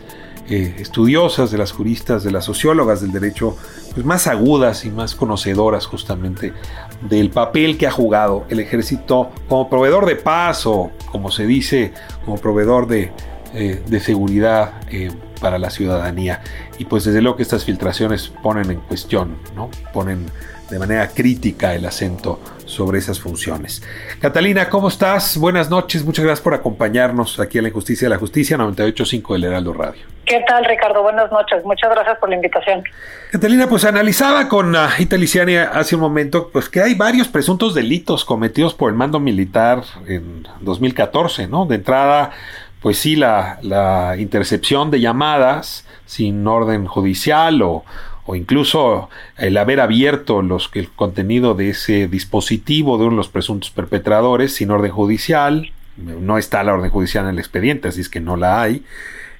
[0.48, 3.56] eh, estudiosas, de las juristas, de las sociólogas del derecho,
[3.94, 6.52] pues más agudas y más conocedoras justamente
[7.00, 11.92] del papel que ha jugado el ejército como proveedor de paz o, como se dice,
[12.24, 13.12] como proveedor de,
[13.54, 16.42] eh, de seguridad eh, para la ciudadanía.
[16.78, 19.70] Y pues desde luego que estas filtraciones ponen en cuestión, ¿no?
[19.92, 20.26] Ponen
[20.74, 23.80] de manera crítica el acento sobre esas funciones.
[24.20, 25.36] Catalina, ¿cómo estás?
[25.38, 29.44] Buenas noches, muchas gracias por acompañarnos aquí en La Injusticia de la Justicia 98.5 del
[29.44, 30.02] Heraldo Radio.
[30.24, 31.00] ¿Qué tal, Ricardo?
[31.04, 32.82] Buenas noches, muchas gracias por la invitación.
[33.30, 38.24] Catalina, pues analizaba con uh, Italiciani hace un momento pues que hay varios presuntos delitos
[38.24, 41.66] cometidos por el mando militar en 2014, ¿no?
[41.66, 42.32] De entrada,
[42.82, 47.84] pues sí, la, la intercepción de llamadas sin orden judicial o,
[48.26, 53.28] o incluso el haber abierto los, el contenido de ese dispositivo de uno de los
[53.28, 55.72] presuntos perpetradores sin orden judicial.
[55.96, 58.82] No está la orden judicial en el expediente, así es que no la hay.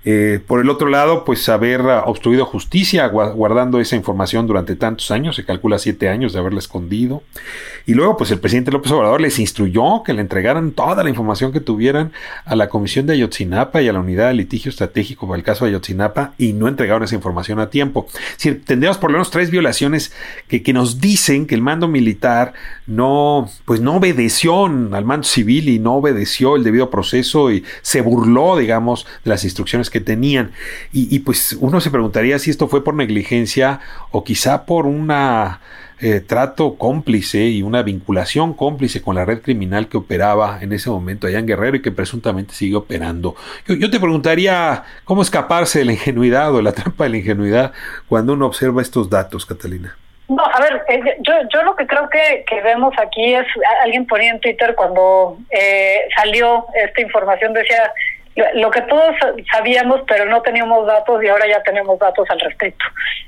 [0.05, 5.37] Eh, por el otro lado, pues haber obstruido justicia guardando esa información durante tantos años,
[5.37, 7.23] se calcula siete años de haberla escondido.
[7.87, 11.53] Y luego, pues el presidente López Obrador les instruyó que le entregaran toda la información
[11.53, 12.13] que tuvieran
[12.45, 15.65] a la Comisión de Ayotzinapa y a la Unidad de Litigio Estratégico para el caso
[15.65, 18.07] de Ayotzinapa y no entregaron esa información a tiempo.
[18.37, 20.13] Si tendríamos por lo menos tres violaciones
[20.49, 22.53] que, que nos dicen que el mando militar
[22.87, 28.01] no, pues no obedeció al mando civil y no obedeció el debido proceso y se
[28.01, 30.51] burló, digamos, de las instrucciones que tenían.
[30.93, 33.79] Y, pues uno se preguntaría si esto fue por negligencia
[34.11, 35.09] o quizá por un
[36.01, 40.91] eh, trato cómplice y una vinculación cómplice con la red criminal que operaba en ese
[40.91, 43.37] momento allá en Guerrero y que presuntamente sigue operando.
[43.69, 47.73] Yo, te preguntaría cómo escaparse de la ingenuidad o la trampa de la ingenuidad
[48.09, 49.97] cuando uno observa estos datos, Catalina.
[50.27, 53.47] No, a ver, eh, yo, yo lo que creo que, que vemos aquí es,
[53.85, 57.93] alguien ponía en Twitter cuando eh, salió esta información, decía,
[58.55, 59.15] lo que todos
[59.53, 62.85] sabíamos pero no teníamos datos y ahora ya tenemos datos al respecto.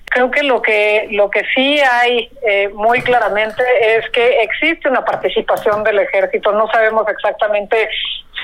[0.06, 5.04] Creo que lo que lo que sí hay eh, muy claramente es que existe una
[5.04, 6.52] participación del ejército.
[6.52, 7.88] No sabemos exactamente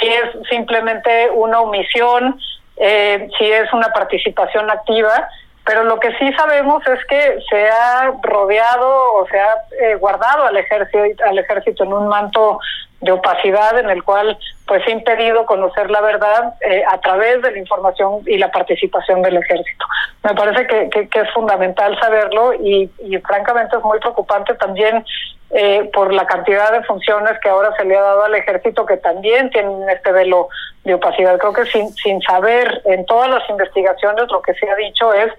[0.00, 2.38] si es simplemente una omisión,
[2.76, 5.28] eh, si es una participación activa.
[5.64, 10.44] Pero lo que sí sabemos es que se ha rodeado o se ha eh, guardado
[10.46, 12.58] al ejército, al ejército en un manto
[13.02, 17.50] de opacidad en el cual pues ha impedido conocer la verdad eh, a través de
[17.50, 19.84] la información y la participación del ejército.
[20.22, 25.04] Me parece que, que, es fundamental saberlo y, y, francamente es muy preocupante también
[25.50, 28.96] eh, por la cantidad de funciones que ahora se le ha dado al ejército que
[28.96, 30.48] también tienen este velo
[30.84, 31.38] de opacidad.
[31.38, 35.32] Creo que sin, sin saber en todas las investigaciones lo que se ha dicho es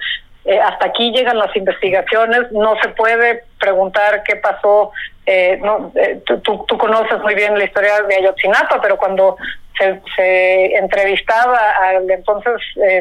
[0.45, 4.91] eh, hasta aquí llegan las investigaciones, no se puede preguntar qué pasó.
[5.25, 9.37] Eh, no, eh, tú, tú, conoces muy bien la historia de Ayotzinapa, pero cuando
[9.77, 12.53] se, se entrevistaba al entonces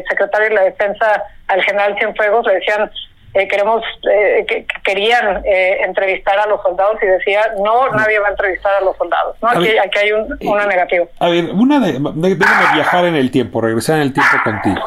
[0.09, 2.91] secretario de la Defensa, al general Cienfuegos, le decían,
[3.33, 8.81] queremos que, querían entrevistar a los soldados y decía no nadie va a entrevistar a
[8.83, 11.07] los soldados no aquí, aquí hay un, una negativa.
[11.19, 14.83] a ver una de, de, déjame viajar en el tiempo regresar en el tiempo contigo.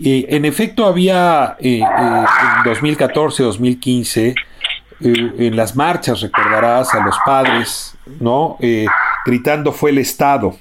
[0.00, 4.34] En efecto, había eh, en 2014, 2015,
[5.00, 8.56] en las marchas, recordarás a los padres, ¿no?
[9.24, 10.56] gritando fue el Estado.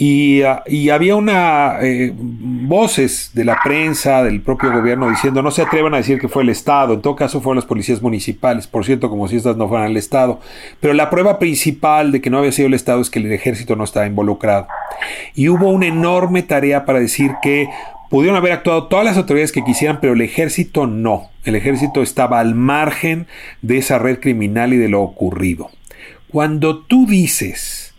[0.00, 5.62] Ah, y, había una eh, voces de la prensa, del propio gobierno, diciendo no se
[5.62, 8.84] atrevan a decir que fue el Estado, en todo caso fueron las policías municipales, por
[8.84, 10.38] cierto, como si estas no fueran el Estado.
[10.78, 13.74] Pero la prueba principal de que no había sido el Estado es que el ejército
[13.74, 14.68] no estaba involucrado.
[15.34, 17.68] Y hubo una enorme tarea para decir que
[18.10, 21.30] pudieron haber actuado todas las autoridades que quisieran, pero el ejército no.
[21.44, 23.26] El ejército estaba al margen
[23.62, 25.70] de esa red criminal y de lo ocurrido.
[26.28, 27.94] Cuando tú dices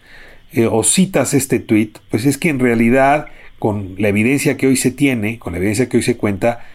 [0.52, 4.76] eh, o citas este tweet, pues es que en realidad, con la evidencia que hoy
[4.76, 6.66] se tiene, con la evidencia que hoy se cuenta,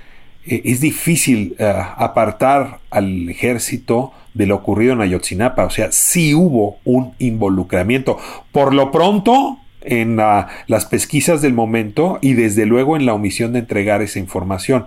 [0.46, 5.64] eh, es difícil eh, apartar al ejército de lo ocurrido en Ayotzinapa.
[5.64, 8.18] O sea, sí hubo un involucramiento.
[8.52, 13.60] Por lo pronto, en las pesquisas del momento y desde luego en la omisión de
[13.60, 14.86] entregar esa información.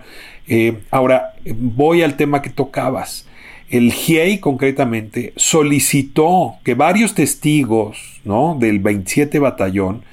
[0.90, 3.28] ahora, voy al tema que tocabas
[3.70, 8.56] el GIEI concretamente solicitó que varios testigos ¿no?
[8.58, 10.04] del 27 batallón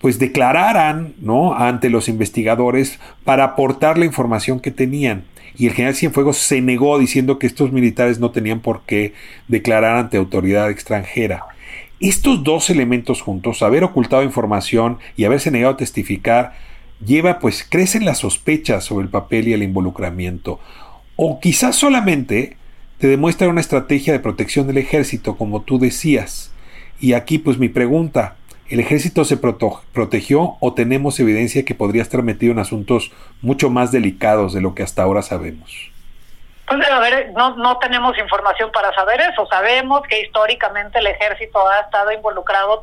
[0.00, 1.54] pues declararan ¿no?
[1.54, 5.24] ante los investigadores para aportar la información que tenían.
[5.56, 9.12] Y el general Cienfuegos se negó diciendo que estos militares no tenían por qué
[9.46, 11.44] declarar ante autoridad extranjera.
[12.02, 16.52] Estos dos elementos juntos, haber ocultado información y haberse negado a testificar,
[17.06, 20.58] lleva pues crecen las sospechas sobre el papel y el involucramiento.
[21.14, 22.56] O quizás solamente
[22.98, 26.50] te demuestra una estrategia de protección del ejército, como tú decías.
[26.98, 28.34] Y aquí pues mi pregunta,
[28.68, 33.12] ¿el ejército se protegió o tenemos evidencia que podría estar metido en asuntos
[33.42, 35.91] mucho más delicados de lo que hasta ahora sabemos?
[36.66, 39.46] Pues a ver, no, no tenemos información para saber eso.
[39.46, 42.80] Sabemos que históricamente el ejército ha estado involucrado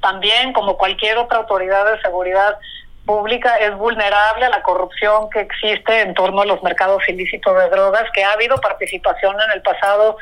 [0.00, 2.56] también como cualquier otra autoridad de seguridad
[3.04, 7.68] pública es vulnerable a la corrupción que existe en torno a los mercados ilícitos de
[7.68, 10.16] drogas, que ha habido participación en el pasado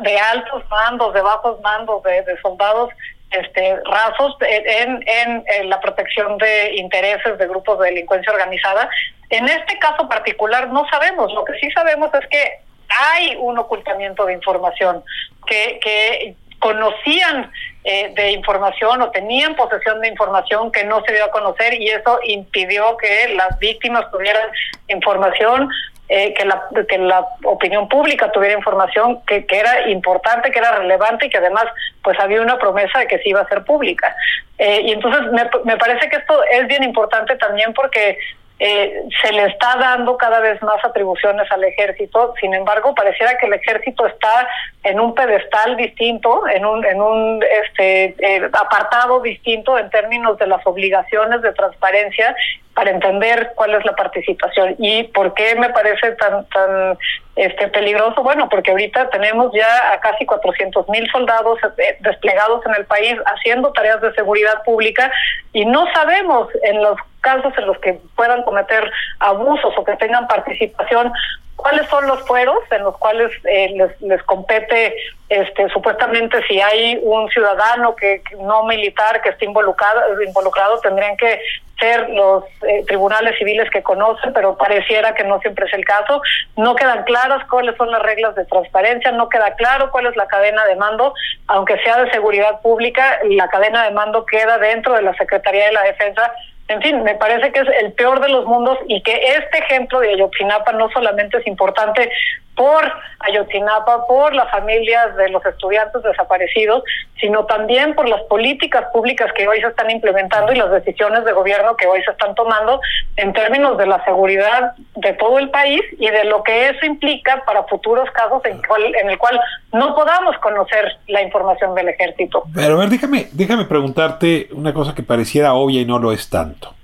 [0.00, 2.90] de altos mandos, de bajos mandos, de, soldados
[3.30, 8.88] este, rasos en, en, la protección de intereses de grupos de delincuencia organizada.
[9.30, 14.26] En este caso particular no sabemos, lo que sí sabemos es que hay un ocultamiento
[14.26, 15.02] de información
[15.46, 17.50] que, que conocían
[17.84, 21.88] eh, de información o tenían posesión de información que no se dio a conocer y
[21.88, 24.48] eso impidió que las víctimas tuvieran
[24.88, 25.68] información,
[26.08, 30.78] eh, que, la, que la opinión pública tuviera información que, que era importante, que era
[30.78, 31.64] relevante y que además
[32.02, 34.14] pues había una promesa de que se iba a ser pública.
[34.58, 38.18] Eh, y entonces me, me parece que esto es bien importante también porque
[38.58, 43.46] eh, se le está dando cada vez más atribuciones al ejército, sin embargo pareciera que
[43.46, 44.48] el ejército está
[44.82, 50.46] en un pedestal distinto, en un, en un este, eh, apartado distinto en términos de
[50.46, 52.34] las obligaciones de transparencia
[52.76, 56.98] para entender cuál es la participación y por qué me parece tan tan
[57.34, 58.22] este peligroso.
[58.22, 63.16] Bueno porque ahorita tenemos ya a casi 400 mil soldados eh, desplegados en el país
[63.24, 65.10] haciendo tareas de seguridad pública
[65.54, 70.28] y no sabemos en los casos en los que puedan cometer abusos o que tengan
[70.28, 71.10] participación
[71.56, 74.94] cuáles son los fueros en los cuales eh, les, les compete
[75.30, 81.40] este supuestamente si hay un ciudadano que, no militar que esté involucrado involucrado tendrían que
[81.78, 86.22] ser los eh, tribunales civiles que conocen, pero pareciera que no siempre es el caso.
[86.56, 90.26] No quedan claras cuáles son las reglas de transparencia, no queda claro cuál es la
[90.26, 91.14] cadena de mando,
[91.48, 95.72] aunque sea de seguridad pública, la cadena de mando queda dentro de la Secretaría de
[95.72, 96.32] la Defensa
[96.68, 100.00] en fin, me parece que es el peor de los mundos y que este ejemplo
[100.00, 102.10] de Ayotzinapa no solamente es importante
[102.56, 102.90] por
[103.20, 106.82] Ayotzinapa, por las familias de los estudiantes desaparecidos,
[107.20, 111.32] sino también por las políticas públicas que hoy se están implementando y las decisiones de
[111.32, 112.80] gobierno que hoy se están tomando
[113.16, 117.42] en términos de la seguridad de todo el país y de lo que eso implica
[117.44, 118.60] para futuros casos en,
[119.00, 119.38] en el cual
[119.72, 122.44] no podamos conocer la información del ejército.
[122.54, 126.28] Pero a ver, déjame, déjame preguntarte una cosa que pareciera obvia y no lo es
[126.30, 126.75] tanto.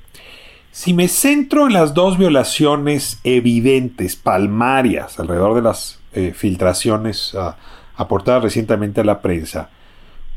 [0.75, 7.57] Si me centro en las dos violaciones evidentes, palmarias, alrededor de las eh, filtraciones ah,
[7.94, 9.69] aportadas recientemente a la prensa,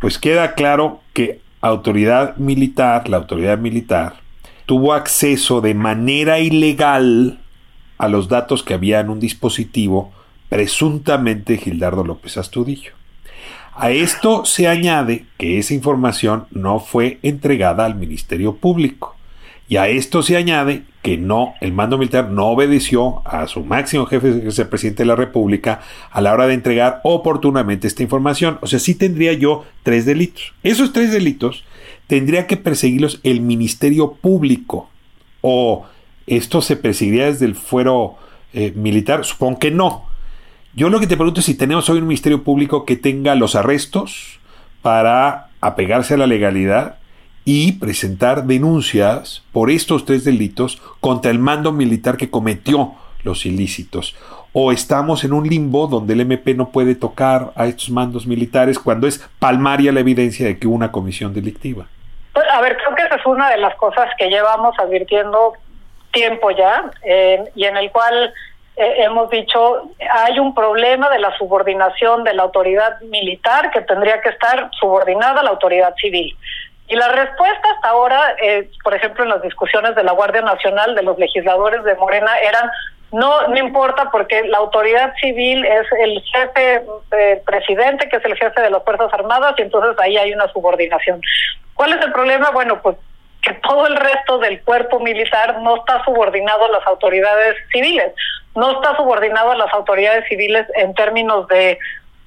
[0.02, 4.16] pues queda claro que autoridad militar, la autoridad militar,
[4.66, 7.40] tuvo acceso de manera ilegal
[7.98, 10.12] a los datos que había en un dispositivo
[10.50, 12.92] presuntamente Gildardo López Astudillo.
[13.74, 19.15] A esto se añade que esa información no fue entregada al Ministerio Público.
[19.68, 24.06] Y a esto se añade que no, el mando militar no obedeció a su máximo
[24.06, 28.04] jefe, que es el presidente de la República, a la hora de entregar oportunamente esta
[28.04, 28.60] información.
[28.62, 30.54] O sea, sí tendría yo tres delitos.
[30.62, 31.64] Esos tres delitos
[32.08, 34.90] tendría que perseguirlos el Ministerio Público
[35.42, 35.86] o
[36.28, 38.16] ¿esto se perseguiría desde el fuero
[38.54, 39.26] eh, militar?
[39.26, 40.06] Supongo que no.
[40.76, 43.56] Yo lo que te pregunto es si tenemos hoy un Ministerio Público que tenga los
[43.56, 44.40] arrestos
[44.82, 46.98] para apegarse a la legalidad
[47.46, 54.16] y presentar denuncias por estos tres delitos contra el mando militar que cometió los ilícitos.
[54.52, 58.80] O estamos en un limbo donde el MP no puede tocar a estos mandos militares
[58.80, 61.86] cuando es palmaria la evidencia de que hubo una comisión delictiva.
[62.34, 65.54] Pues, a ver, creo que esa es una de las cosas que llevamos advirtiendo
[66.12, 68.34] tiempo ya eh, y en el cual
[68.78, 74.20] eh, hemos dicho hay un problema de la subordinación de la autoridad militar que tendría
[74.22, 76.36] que estar subordinada a la autoridad civil.
[76.88, 80.94] Y la respuesta hasta ahora, eh, por ejemplo, en las discusiones de la Guardia Nacional,
[80.94, 82.70] de los legisladores de Morena, eran
[83.12, 88.36] no, no importa porque la autoridad civil es el jefe eh, presidente, que es el
[88.36, 91.22] jefe de las Fuerzas Armadas, y entonces ahí hay una subordinación.
[91.76, 92.50] ¿Cuál es el problema?
[92.52, 92.98] Bueno, pues
[93.42, 98.12] que todo el resto del cuerpo militar no está subordinado a las autoridades civiles,
[98.56, 101.78] no está subordinado a las autoridades civiles en términos de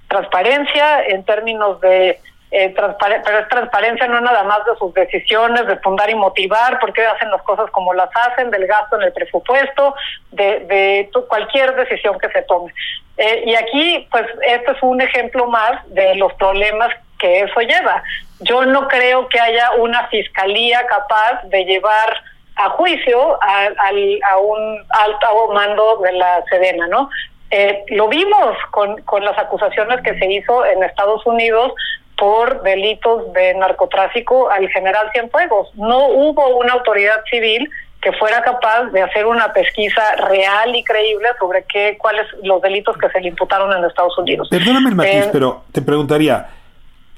[0.08, 2.20] transparencia, en términos de
[2.50, 7.04] eh, pero es transparencia no nada más de sus decisiones, de fundar y motivar, porque
[7.04, 9.94] hacen las cosas como las hacen, del gasto en el presupuesto,
[10.30, 12.72] de, de cualquier decisión que se tome.
[13.16, 18.02] Eh, y aquí, pues, este es un ejemplo más de los problemas que eso lleva.
[18.40, 22.22] Yo no creo que haya una fiscalía capaz de llevar
[22.56, 27.10] a juicio a, a un alto mando de la Sedena, ¿no?
[27.50, 31.72] Eh, lo vimos con, con las acusaciones que se hizo en Estados Unidos
[32.18, 35.68] por delitos de narcotráfico al general Cienfuegos.
[35.74, 41.28] No hubo una autoridad civil que fuera capaz de hacer una pesquisa real y creíble
[41.38, 44.48] sobre qué cuáles los delitos que se le imputaron en Estados Unidos.
[44.50, 46.48] Perdóname matiz, eh, pero te preguntaría,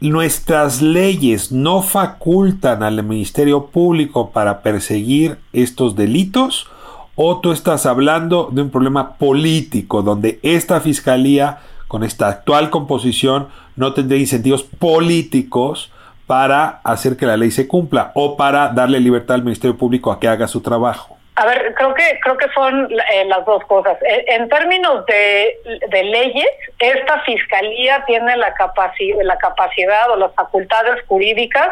[0.01, 6.71] ¿nuestras leyes no facultan al Ministerio Público para perseguir estos delitos?
[7.15, 11.59] ¿O tú estás hablando de un problema político donde esta fiscalía
[11.91, 15.93] con esta actual composición no tendría incentivos políticos
[16.29, 20.21] para hacer que la ley se cumpla o para darle libertad al Ministerio Público a
[20.21, 21.19] que haga su trabajo.
[21.35, 24.01] A ver, creo que creo que son eh, las dos cosas.
[24.03, 25.57] Eh, en términos de,
[25.89, 26.47] de, leyes,
[26.79, 31.71] esta fiscalía tiene la capacidad, la capacidad o las facultades jurídicas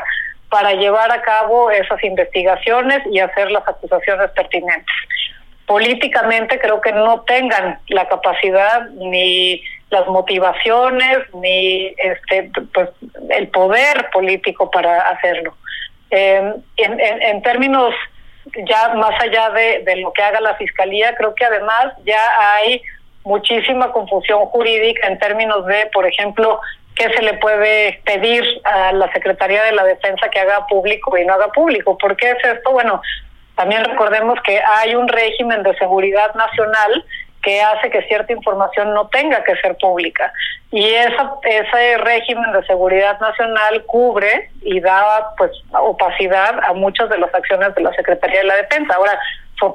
[0.51, 4.97] para llevar a cabo esas investigaciones y hacer las acusaciones pertinentes.
[5.65, 12.91] Políticamente creo que no tengan la capacidad ni las motivaciones ni este pues
[13.31, 15.57] el poder político para hacerlo
[16.11, 17.95] em, en, en, términos
[18.67, 22.83] ya más allá de, de lo que haga la fiscalía creo que además ya hay
[23.25, 26.61] muchísima confusión jurídica en términos de por ejemplo
[26.99, 31.25] qué se le puede pedir a la Secretaría de la Defensa que haga público y
[31.25, 31.97] no haga público.
[31.97, 32.73] ¿Por qué es esto?
[32.73, 33.01] Bueno,
[33.55, 37.05] también recordemos que hay un régimen de seguridad nacional
[37.43, 40.33] que hace que cierta información no tenga que ser pública.
[40.71, 47.19] Y esa, ese régimen de seguridad nacional cubre y da pues opacidad a muchas de
[47.19, 48.95] las acciones de la Secretaría de la Defensa.
[48.95, 49.19] Ahora,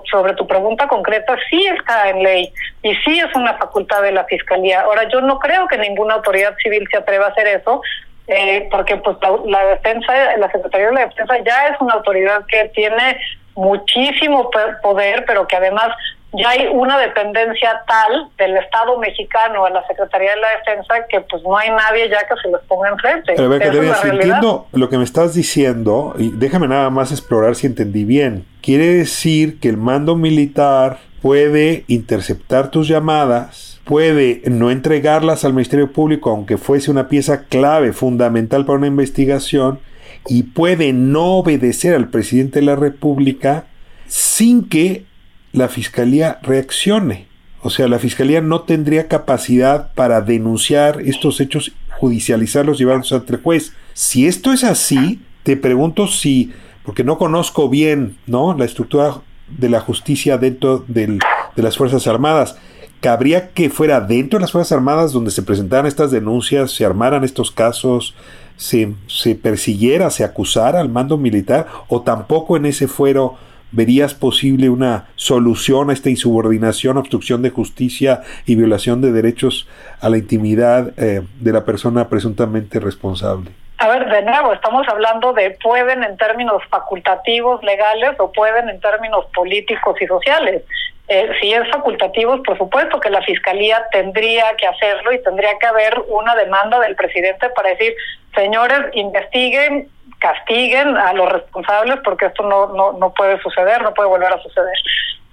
[0.09, 4.24] sobre tu pregunta concreta, sí está en ley y sí es una facultad de la
[4.26, 4.82] Fiscalía.
[4.82, 7.82] Ahora, yo no creo que ninguna autoridad civil se atreva a hacer eso,
[8.28, 12.45] eh, porque pues la, la, defensa, la Secretaría de la Defensa ya es una autoridad
[12.45, 13.20] que tiene
[13.55, 14.49] muchísimo
[14.82, 15.89] poder, pero que además
[16.34, 21.21] ya hay una dependencia tal del Estado mexicano a la Secretaría de la Defensa que
[21.21, 23.34] pues no hay nadie ya que se les ponga enfrente.
[23.36, 28.03] Pero que entiendo lo que me estás diciendo y déjame nada más explorar si entendí
[28.03, 28.45] bien.
[28.61, 35.91] Quiere decir que el mando militar puede interceptar tus llamadas, puede no entregarlas al Ministerio
[35.91, 39.79] Público aunque fuese una pieza clave, fundamental para una investigación,
[40.27, 43.65] y puede no obedecer al presidente de la República
[44.07, 45.05] sin que
[45.54, 47.28] la fiscalía reaccione.
[47.62, 53.41] O sea, la fiscalía no tendría capacidad para denunciar estos hechos, judicializarlos, llevarlos ante el
[53.41, 53.72] juez.
[53.93, 56.51] Si esto es así, te pregunto si,
[56.84, 58.58] porque no conozco bien, ¿no?
[58.58, 61.20] La estructura de la justicia dentro de
[61.56, 62.58] las Fuerzas Armadas.
[62.99, 67.24] ¿Cabría que fuera dentro de las Fuerzas Armadas donde se presentaran estas denuncias, se armaran
[67.24, 68.16] estos casos,
[68.58, 73.38] se, se persiguiera, se acusara al mando militar, o tampoco en ese fuero
[73.74, 79.67] ¿Verías posible una solución a esta insubordinación, obstrucción de justicia y violación de derechos
[79.99, 83.49] a la intimidad eh, de la persona presuntamente responsable?
[83.80, 88.80] A ver, de nuevo, estamos hablando de pueden en términos facultativos legales o pueden en
[88.80, 90.61] términos políticos y sociales.
[91.07, 95.65] Eh, si es facultativo, por supuesto que la Fiscalía tendría que hacerlo y tendría que
[95.65, 97.95] haber una demanda del presidente para decir,
[98.36, 99.89] señores, investiguen
[100.24, 104.41] castiguen a los responsables porque esto no, no, no puede suceder, no puede volver a
[104.41, 104.78] suceder.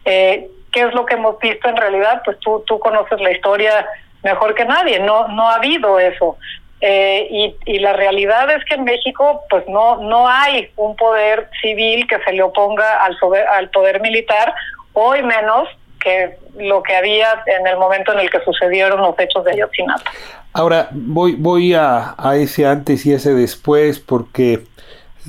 [0.04, 2.22] Eh, ¿Qué es lo que hemos visto en realidad?
[2.24, 3.86] Pues tú, tú conoces la historia
[4.24, 6.36] mejor que nadie, no, no ha habido eso.
[6.80, 12.06] Eh, y, la realidad es que en México pues no no hay un poder civil
[12.06, 13.18] que se le oponga al,
[13.52, 14.54] al poder militar
[14.94, 15.68] hoy menos
[16.02, 20.10] que lo que había en el momento en el que sucedieron los hechos de Ayotzinapa.
[20.54, 24.60] Ahora voy voy a, a ese antes y ese después porque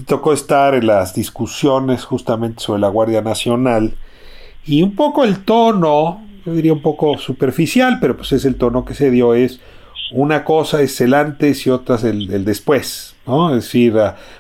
[0.02, 3.94] tocó estar en las discusiones justamente sobre la Guardia Nacional
[4.66, 8.86] y un poco el tono, yo diría un poco superficial, pero pues es el tono
[8.86, 9.60] que se dio es
[10.12, 13.56] una cosa es el antes y otra es el, después, ¿no?
[13.56, 13.96] Es decir,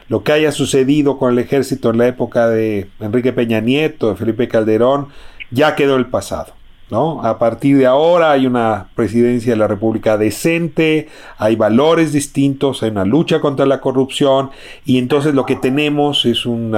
[0.09, 4.16] lo que haya sucedido con el ejército en la época de Enrique Peña Nieto, de
[4.16, 5.07] Felipe Calderón,
[5.49, 6.53] ya quedó el pasado.
[6.91, 7.23] ¿No?
[7.23, 12.89] A partir de ahora hay una presidencia de la República decente, hay valores distintos, hay
[12.89, 14.51] una lucha contra la corrupción
[14.83, 16.77] y entonces lo que tenemos es un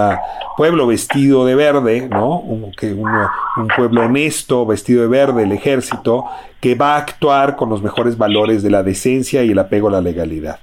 [0.55, 2.39] pueblo vestido de verde, ¿no?
[2.41, 2.72] Un,
[3.57, 6.26] un pueblo honesto vestido de verde, el ejército,
[6.61, 9.93] que va a actuar con los mejores valores de la decencia y el apego a
[9.93, 10.59] la legalidad.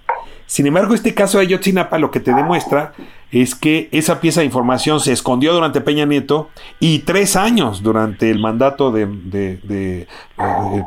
[0.47, 2.93] Sin embargo, este caso de Ayotzinapa lo que te demuestra
[3.33, 6.51] es que esa pieza de información se escondió durante Peña Nieto
[6.81, 10.07] y tres años durante el mandato del de,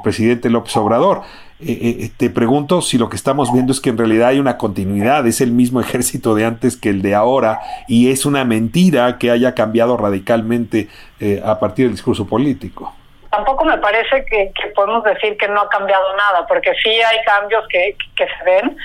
[0.04, 1.22] presidente López Obrador.
[1.60, 4.58] Eh, eh, te pregunto si lo que estamos viendo es que en realidad hay una
[4.58, 9.18] continuidad, es el mismo ejército de antes que el de ahora y es una mentira
[9.18, 10.90] que haya cambiado radicalmente
[11.22, 12.94] eh, a partir del discurso político
[13.34, 17.68] tampoco me parece que, podemos decir que no ha cambiado nada, porque sí hay cambios
[17.68, 18.78] que, que se ven.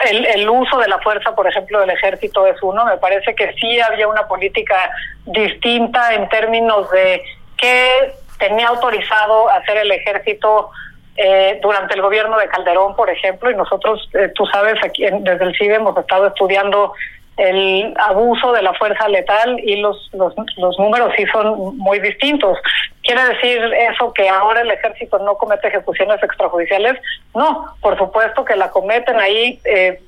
[0.00, 2.84] El, el, uso de la fuerza, por ejemplo, del ejército es uno.
[2.84, 4.90] Me parece que sí había una política
[5.26, 7.22] distinta en términos de
[7.56, 10.70] qué tenía autorizado hacer el ejército
[11.16, 15.44] eh, durante el gobierno de Calderón, por ejemplo, y nosotros, eh, tú sabes, aquí desde
[15.44, 16.94] el CIDE hemos estado estudiando
[17.36, 22.58] el abuso de la fuerza letal y los, los, los números sí son muy distintos.
[23.02, 27.00] ¿Quiere decir eso que ahora el ejército no comete ejecuciones extrajudiciales?
[27.34, 29.60] No, por supuesto que la cometen ahí.
[29.64, 30.00] Eh,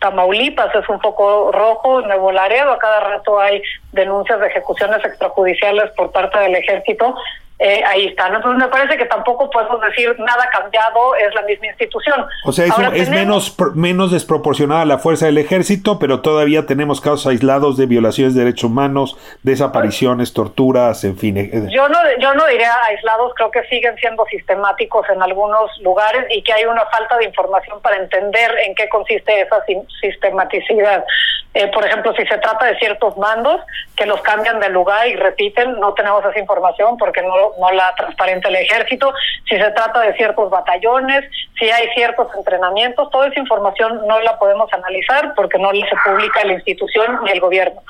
[0.00, 3.62] Tamaulipas es un poco rojo, Nuevo Laredo a cada rato hay
[3.92, 7.14] denuncias de ejecuciones extrajudiciales por parte del ejército
[7.62, 8.34] eh, ahí están.
[8.34, 12.24] Entonces me parece que tampoco podemos decir nada cambiado, es la misma institución.
[12.46, 17.76] O sea, es, menos, menos desproporcionada la fuerza del ejército, pero todavía tenemos casos aislados
[17.76, 21.36] de violaciones de derechos humanos, desapariciones, torturas, en fin.
[21.36, 26.24] Eh, yo no, yo no diría aislados, creo que siguen siendo sistemáticos en algunos lugares
[26.30, 29.62] y que hay una falta de información para entender en qué consiste esa
[30.00, 31.04] sistematicidad.
[31.52, 33.60] Eh, por ejemplo, si se trata de ciertos mandos
[33.96, 37.94] que los cambian de lugar y repiten, no tenemos esa información porque no no la
[37.96, 39.12] transparente el ejército,
[39.48, 41.24] si se trata de ciertos batallones,
[41.58, 46.44] si hay ciertos entrenamientos, toda esa información no la podemos analizar porque no se publica
[46.44, 47.82] la institución ni el gobierno.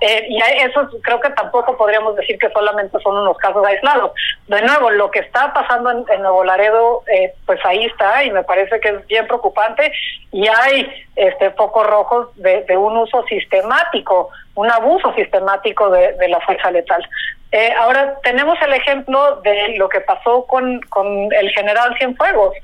[0.00, 4.12] Eh, y eso creo que tampoco podríamos decir que solamente son unos casos aislados.
[4.46, 8.42] De nuevo, lo que está pasando en, Nuevo Laredo, eh, pues ahí está y me
[8.44, 9.92] parece que es bien preocupante
[10.32, 16.40] y hay este focos rojos de, un uso sistemático, un abuso sistemático de, de la
[16.40, 17.06] fuerza letal.
[17.50, 22.54] Eh, ahora tenemos el ejemplo de lo que pasó con, con el general Cienfuegos.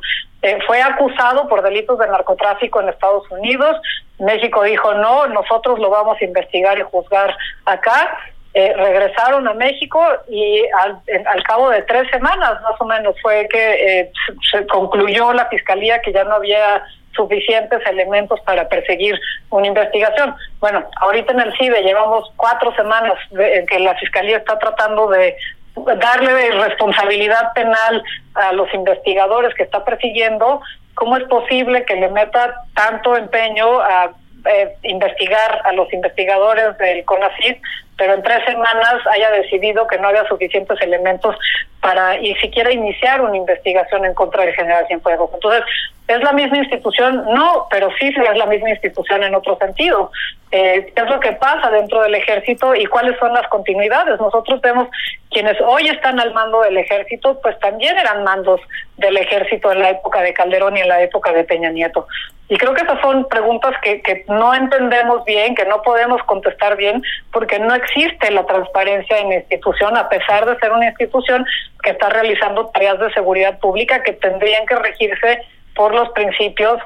[0.42, 3.76] Eh, fue acusado por delitos de narcotráfico en Estados Unidos.
[4.18, 8.18] México dijo no, nosotros lo vamos a investigar y juzgar acá.
[8.52, 13.48] Eh, regresaron a México y al, al, cabo de tres semanas más o menos fue
[13.50, 14.12] que eh,
[14.52, 16.84] se concluyó la fiscalía que ya no había
[17.14, 19.18] suficientes elementos para perseguir
[19.50, 20.34] una investigación.
[20.60, 25.36] Bueno, ahorita en el CIBE llevamos cuatro semanas en que la Fiscalía está tratando de
[25.74, 28.02] darle responsabilidad penal
[28.34, 30.60] a los investigadores que está persiguiendo.
[30.94, 34.12] ¿Cómo es posible que le meta tanto empeño a
[34.46, 37.62] eh, investigar a los investigadores del CONACYT,
[37.96, 41.36] pero en tres semanas haya decidido que no había suficientes elementos
[41.80, 45.30] para ni siquiera iniciar una investigación en contra del general Cienfuegos.
[45.34, 45.62] Entonces,
[46.06, 47.24] ¿Es la misma institución?
[47.32, 50.10] No, pero sí es la misma institución en otro sentido.
[50.52, 54.20] Eh, ¿Qué es lo que pasa dentro del ejército y cuáles son las continuidades?
[54.20, 54.88] Nosotros vemos
[55.30, 58.60] quienes hoy están al mando del ejército, pues también eran mandos
[58.98, 62.06] del ejército en la época de Calderón y en la época de Peña Nieto.
[62.50, 66.76] Y creo que esas son preguntas que, que no entendemos bien, que no podemos contestar
[66.76, 71.44] bien, porque no existe la transparencia en la institución, a pesar de ser una institución
[71.82, 75.38] que está realizando tareas de seguridad pública que tendrían que regirse
[75.76, 76.80] por los principios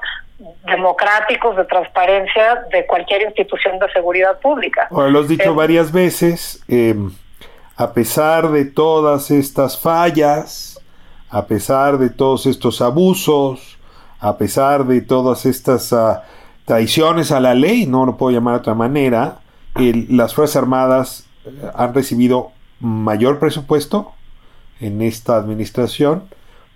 [0.67, 4.89] democráticos de transparencia de cualquier institución de seguridad pública.
[4.91, 7.11] Ahora, lo has dicho eh, varias veces, em,
[7.77, 10.81] a pesar de todas estas fallas,
[11.31, 13.79] a pesar de todos estos abusos,
[14.21, 16.19] a pesar de todas estas uh,
[16.65, 19.37] traiciones a la ley, no lo puedo llamar de otra manera,
[19.79, 22.51] las Fuerzas Armadas eh, han recibido
[22.81, 24.13] mayor presupuesto
[24.81, 26.25] en esta administración,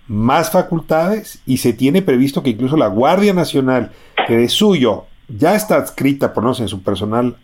[0.07, 3.91] más facultades y se tiene previsto que incluso la Guardia Nacional,
[4.27, 7.37] que de suyo ya está adscrita, por no sé, en su personal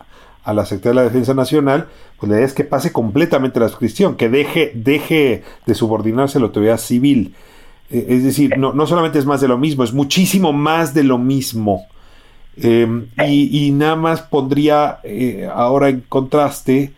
[0.44, 1.88] a la Secretaría de la Defensa Nacional,
[2.18, 6.40] pues la idea es que pase completamente la adscripción, que deje, deje de subordinarse a
[6.40, 7.34] la autoridad civil.
[7.90, 11.04] Eh, es decir, no, no solamente es más de lo mismo, es muchísimo más de
[11.04, 11.86] lo mismo.
[12.56, 16.92] Em, y, nada más pondría eh, ahora en contraste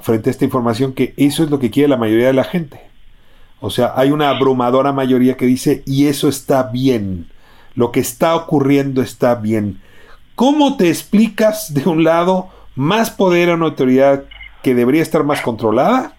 [0.00, 2.80] frente a esta información que eso es lo que quiere la mayoría de la gente.
[3.60, 7.26] O sea, hay una abrumadora mayoría que dice, y eso está bien,
[7.74, 9.80] lo que está ocurriendo está bien.
[10.34, 14.24] ¿Cómo te explicas, de un lado, más poder a una autoridad
[14.62, 16.14] que debería estar más controlada?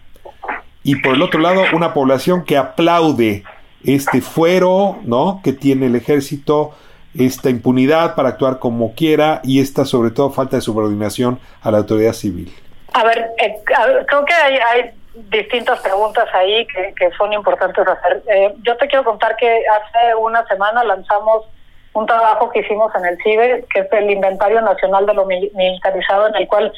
[0.84, 3.44] Y por el otro lado, una población que aplaude
[3.84, 5.42] este fuero, ¿no?
[5.44, 6.72] Que tiene el ejército,
[7.18, 11.80] esta impunidad para actuar como quiera y esta, sobre todo, falta de subordinación a la
[11.80, 12.54] autoridad civil.
[12.94, 14.92] A ver, eh, creo que hay,
[15.32, 18.22] distintas preguntas ahí que, son importantes hacer.
[18.28, 21.46] Eh, yo te quiero contar que hace una semana lanzamos
[21.94, 26.28] un trabajo que hicimos en el CIBE, que es el Inventario Nacional de lo Militarizado,
[26.28, 26.72] en el cual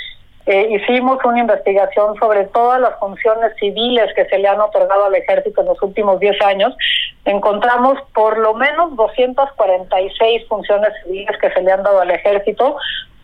[0.52, 5.14] eh, hicimos una investigación sobre todas las funciones civiles que se le han otorgado al
[5.14, 6.76] ejército en los últimos 10 años.
[7.24, 12.78] Encontramos por lo menos 246 funciones civiles que se le han dado al ejército.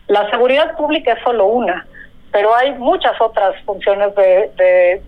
[0.06, 1.84] La seguridad pública es solo una
[2.30, 4.50] pero hay muchas otras funciones de,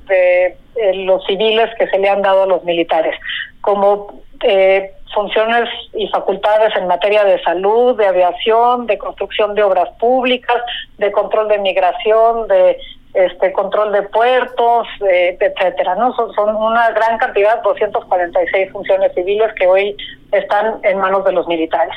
[0.08, 0.56] de,
[1.04, 3.14] los civiles que se le han dado a los militares,
[3.60, 9.88] como eh, funciones y facultades en materia de salud, de aviación, de construcción de obras
[9.98, 10.56] públicas,
[10.98, 12.78] de control de migración, de
[13.14, 16.14] este control de puertos, etcétera, ¿no?
[16.14, 19.96] Son, son una gran cantidad, 246 funciones civiles que hoy
[20.32, 21.94] están en manos de los militares.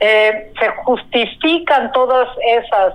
[0.00, 2.94] Eh, se justifican todas esas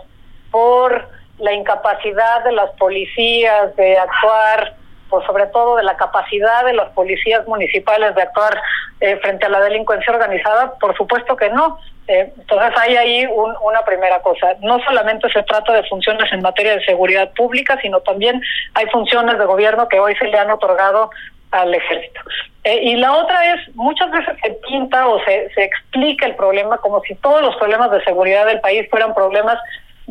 [0.52, 1.08] por
[1.40, 4.76] la incapacidad de las policías de actuar,
[5.12, 8.60] pues sobre todo de la capacidad de las policías municipales de actuar
[9.00, 11.78] eh, frente a la delincuencia organizada, por supuesto que no.
[12.08, 14.56] Eh, entonces hay ahí una primera cosa.
[14.62, 18.42] No solamente se trata de funciones en materia de seguridad pública, sino también
[18.74, 21.12] hay funciones de gobierno que hoy se le han otorgado
[21.52, 22.22] al ejército.
[22.64, 26.78] Eh, y la otra es, muchas veces se pinta o se, se explica el problema
[26.78, 29.58] como si todos los problemas de seguridad del país fueran problemas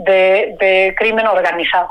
[0.04, 1.90] de, crimen organizado.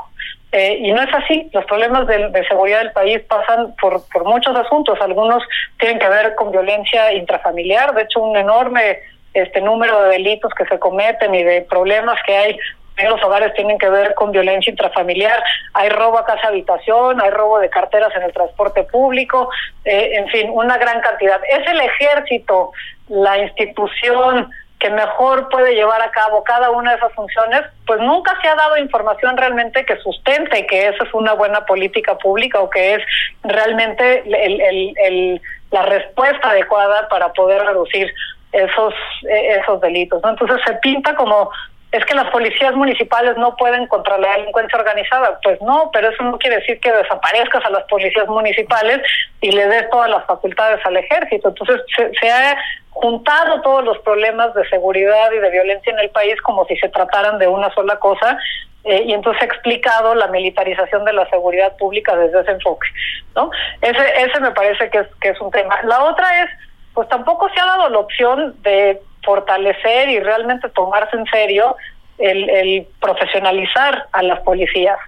[0.52, 1.48] Eh, y no es así.
[1.52, 5.00] Los problemas de, seguridad del país pasan por, por muchos asuntos.
[5.00, 5.42] Algunos
[5.78, 7.94] tienen que ver con violencia intrafamiliar.
[7.94, 8.98] De hecho, un enorme
[9.32, 12.58] este número de delitos que se cometen y de problemas que hay
[12.96, 15.42] en los hogares tienen que ver con violencia intrafamiliar.
[15.74, 19.48] Hay robo a casa habitación, hay robo de carteras en el transporte público,
[19.84, 21.40] eh, en fin, una gran cantidad.
[21.48, 22.72] Es el ejército,
[23.08, 28.36] la institución que mejor puede llevar a cabo cada una de esas funciones, pues nunca
[28.40, 32.70] se ha dado información realmente que sustente que esa es una buena política pública o
[32.70, 33.02] que es
[33.44, 38.10] realmente el, la respuesta adecuada para poder reducir
[38.52, 38.94] esos
[39.28, 40.22] esos delitos.
[40.24, 41.50] Entonces se pinta como
[41.92, 45.38] es que las policías municipales no pueden contra la delincuencia organizada.
[45.42, 49.00] Pues no, pero eso no quiere decir que desaparezcas a las policías municipales
[49.40, 51.48] y le des todas las facultades al ejército.
[51.48, 52.56] Entonces se, se ha
[52.90, 56.88] juntado todos los problemas de seguridad y de violencia en el país como si se
[56.88, 58.38] trataran de una sola cosa
[58.84, 62.88] eh, y entonces ha explicado la militarización de la seguridad pública desde ese enfoque,
[63.36, 63.50] ¿no?
[63.82, 65.80] Ese ese me parece que es que es un tema.
[65.84, 66.50] La otra es
[66.94, 71.76] pues tampoco se ha dado la opción de fortalecer y realmente tomarse en serio
[72.18, 74.98] el, profesionalizar a las policías.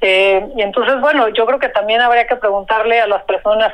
[0.00, 3.72] Eh, y entonces, bueno, yo creo que también habría que preguntarle a las personas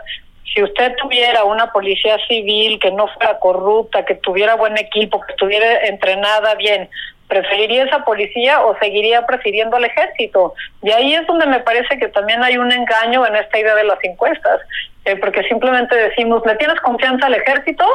[0.52, 5.32] si usted tuviera una policía civil que no fuera corrupta, que tuviera buen equipo, que
[5.32, 6.88] estuviera entrenada bien,
[7.28, 10.54] ¿preferiría esa policía o seguiría prefiriendo al ejército?
[10.82, 13.84] Y ahí es donde me parece que también hay un engaño en esta idea de
[13.84, 14.60] las encuestas,
[15.04, 17.86] eh, porque simplemente decimos, ¿le tienes confianza al ejército?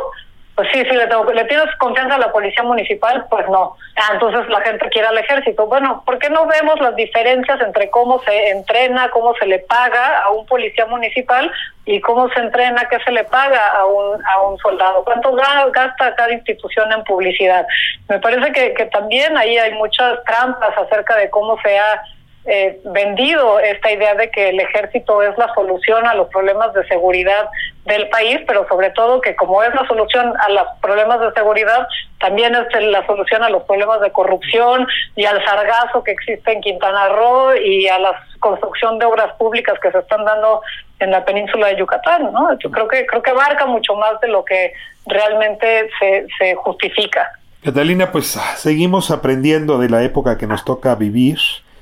[0.58, 3.28] Pues sí, sí, le, tengo, ¿le tienes confianza a la policía municipal?
[3.30, 3.76] Pues no.
[3.95, 5.68] Ah, entonces la gente quiere al ejército.
[5.68, 10.24] Bueno, ¿por qué no vemos las diferencias entre cómo se entrena, cómo se le paga
[10.24, 11.51] a un policía municipal
[11.86, 15.03] y cómo se entrena, qué se le paga a un, a un soldado?
[15.03, 17.68] ¿Cuánto gasta cada institución en publicidad?
[18.10, 22.01] Me parece que, que también ahí hay muchas trampas acerca de cómo se ha
[22.50, 26.88] eh, vendido esta idea de que el ejército es la solución a los problemas de
[26.88, 27.50] seguridad
[27.84, 31.86] del país, pero sobre todo que como es la solución a los problemas de seguridad,
[32.22, 34.88] también es la solución a los problemas de corrupción
[35.18, 39.78] y al sargazo que existe en Quintana Roo y a la construcción de obras públicas
[39.82, 40.62] que se están dando
[41.00, 42.58] en la península de Yucatán, ¿no?
[42.60, 44.72] Yo creo que creo que abarca mucho más de lo que
[45.06, 47.30] realmente se, se justifica.
[47.62, 51.38] Catalina, pues seguimos aprendiendo de la época que nos toca vivir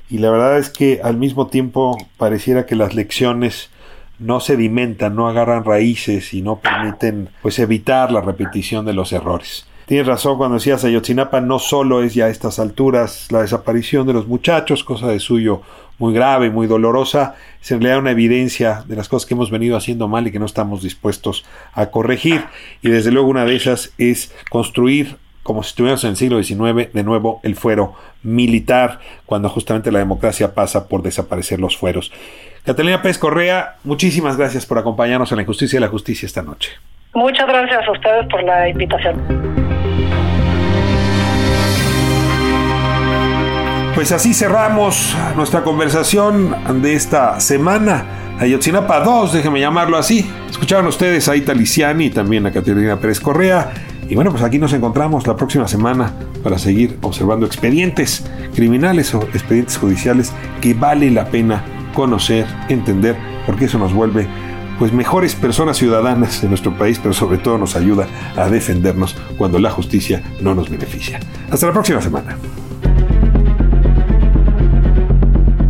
[0.08, 3.70] y la verdad es que al mismo tiempo pareciera que las lecciones
[4.18, 9.66] no sedimentan, no agarran raíces y no permiten pues evitar la repetición de los errores.
[9.86, 14.14] Tienes razón cuando decías Ayotzinapa no solo es ya a estas alturas la desaparición de
[14.14, 15.62] los muchachos, cosa de suyo
[15.98, 19.76] muy grave, muy dolorosa, es en realidad una evidencia de las cosas que hemos venido
[19.76, 22.44] haciendo mal y que no estamos dispuestos a corregir.
[22.82, 25.16] Y desde luego una de esas es construir
[25.46, 27.94] como si estuviéramos en el siglo XIX, de nuevo el fuero
[28.24, 32.12] militar, cuando justamente la democracia pasa por desaparecer los fueros.
[32.64, 36.72] Catalina Pérez Correa, muchísimas gracias por acompañarnos en la Injusticia y la Justicia esta noche.
[37.14, 39.16] Muchas gracias a ustedes por la invitación.
[43.94, 48.04] Pues así cerramos nuestra conversación de esta semana.
[48.38, 50.30] Ayotzinapa 2, déjenme llamarlo así.
[50.50, 53.70] Escucharon ustedes a Ita Liciani y también a Catalina Pérez Correa.
[54.08, 59.22] Y bueno, pues aquí nos encontramos la próxima semana para seguir observando expedientes criminales o
[59.22, 64.26] expedientes judiciales que vale la pena conocer, entender, porque eso nos vuelve
[64.78, 69.58] pues mejores personas ciudadanas en nuestro país, pero sobre todo nos ayuda a defendernos cuando
[69.58, 71.18] la justicia no nos beneficia.
[71.50, 72.36] Hasta la próxima semana.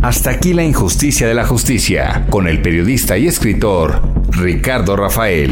[0.01, 5.51] Hasta aquí la injusticia de la justicia, con el periodista y escritor Ricardo Rafael.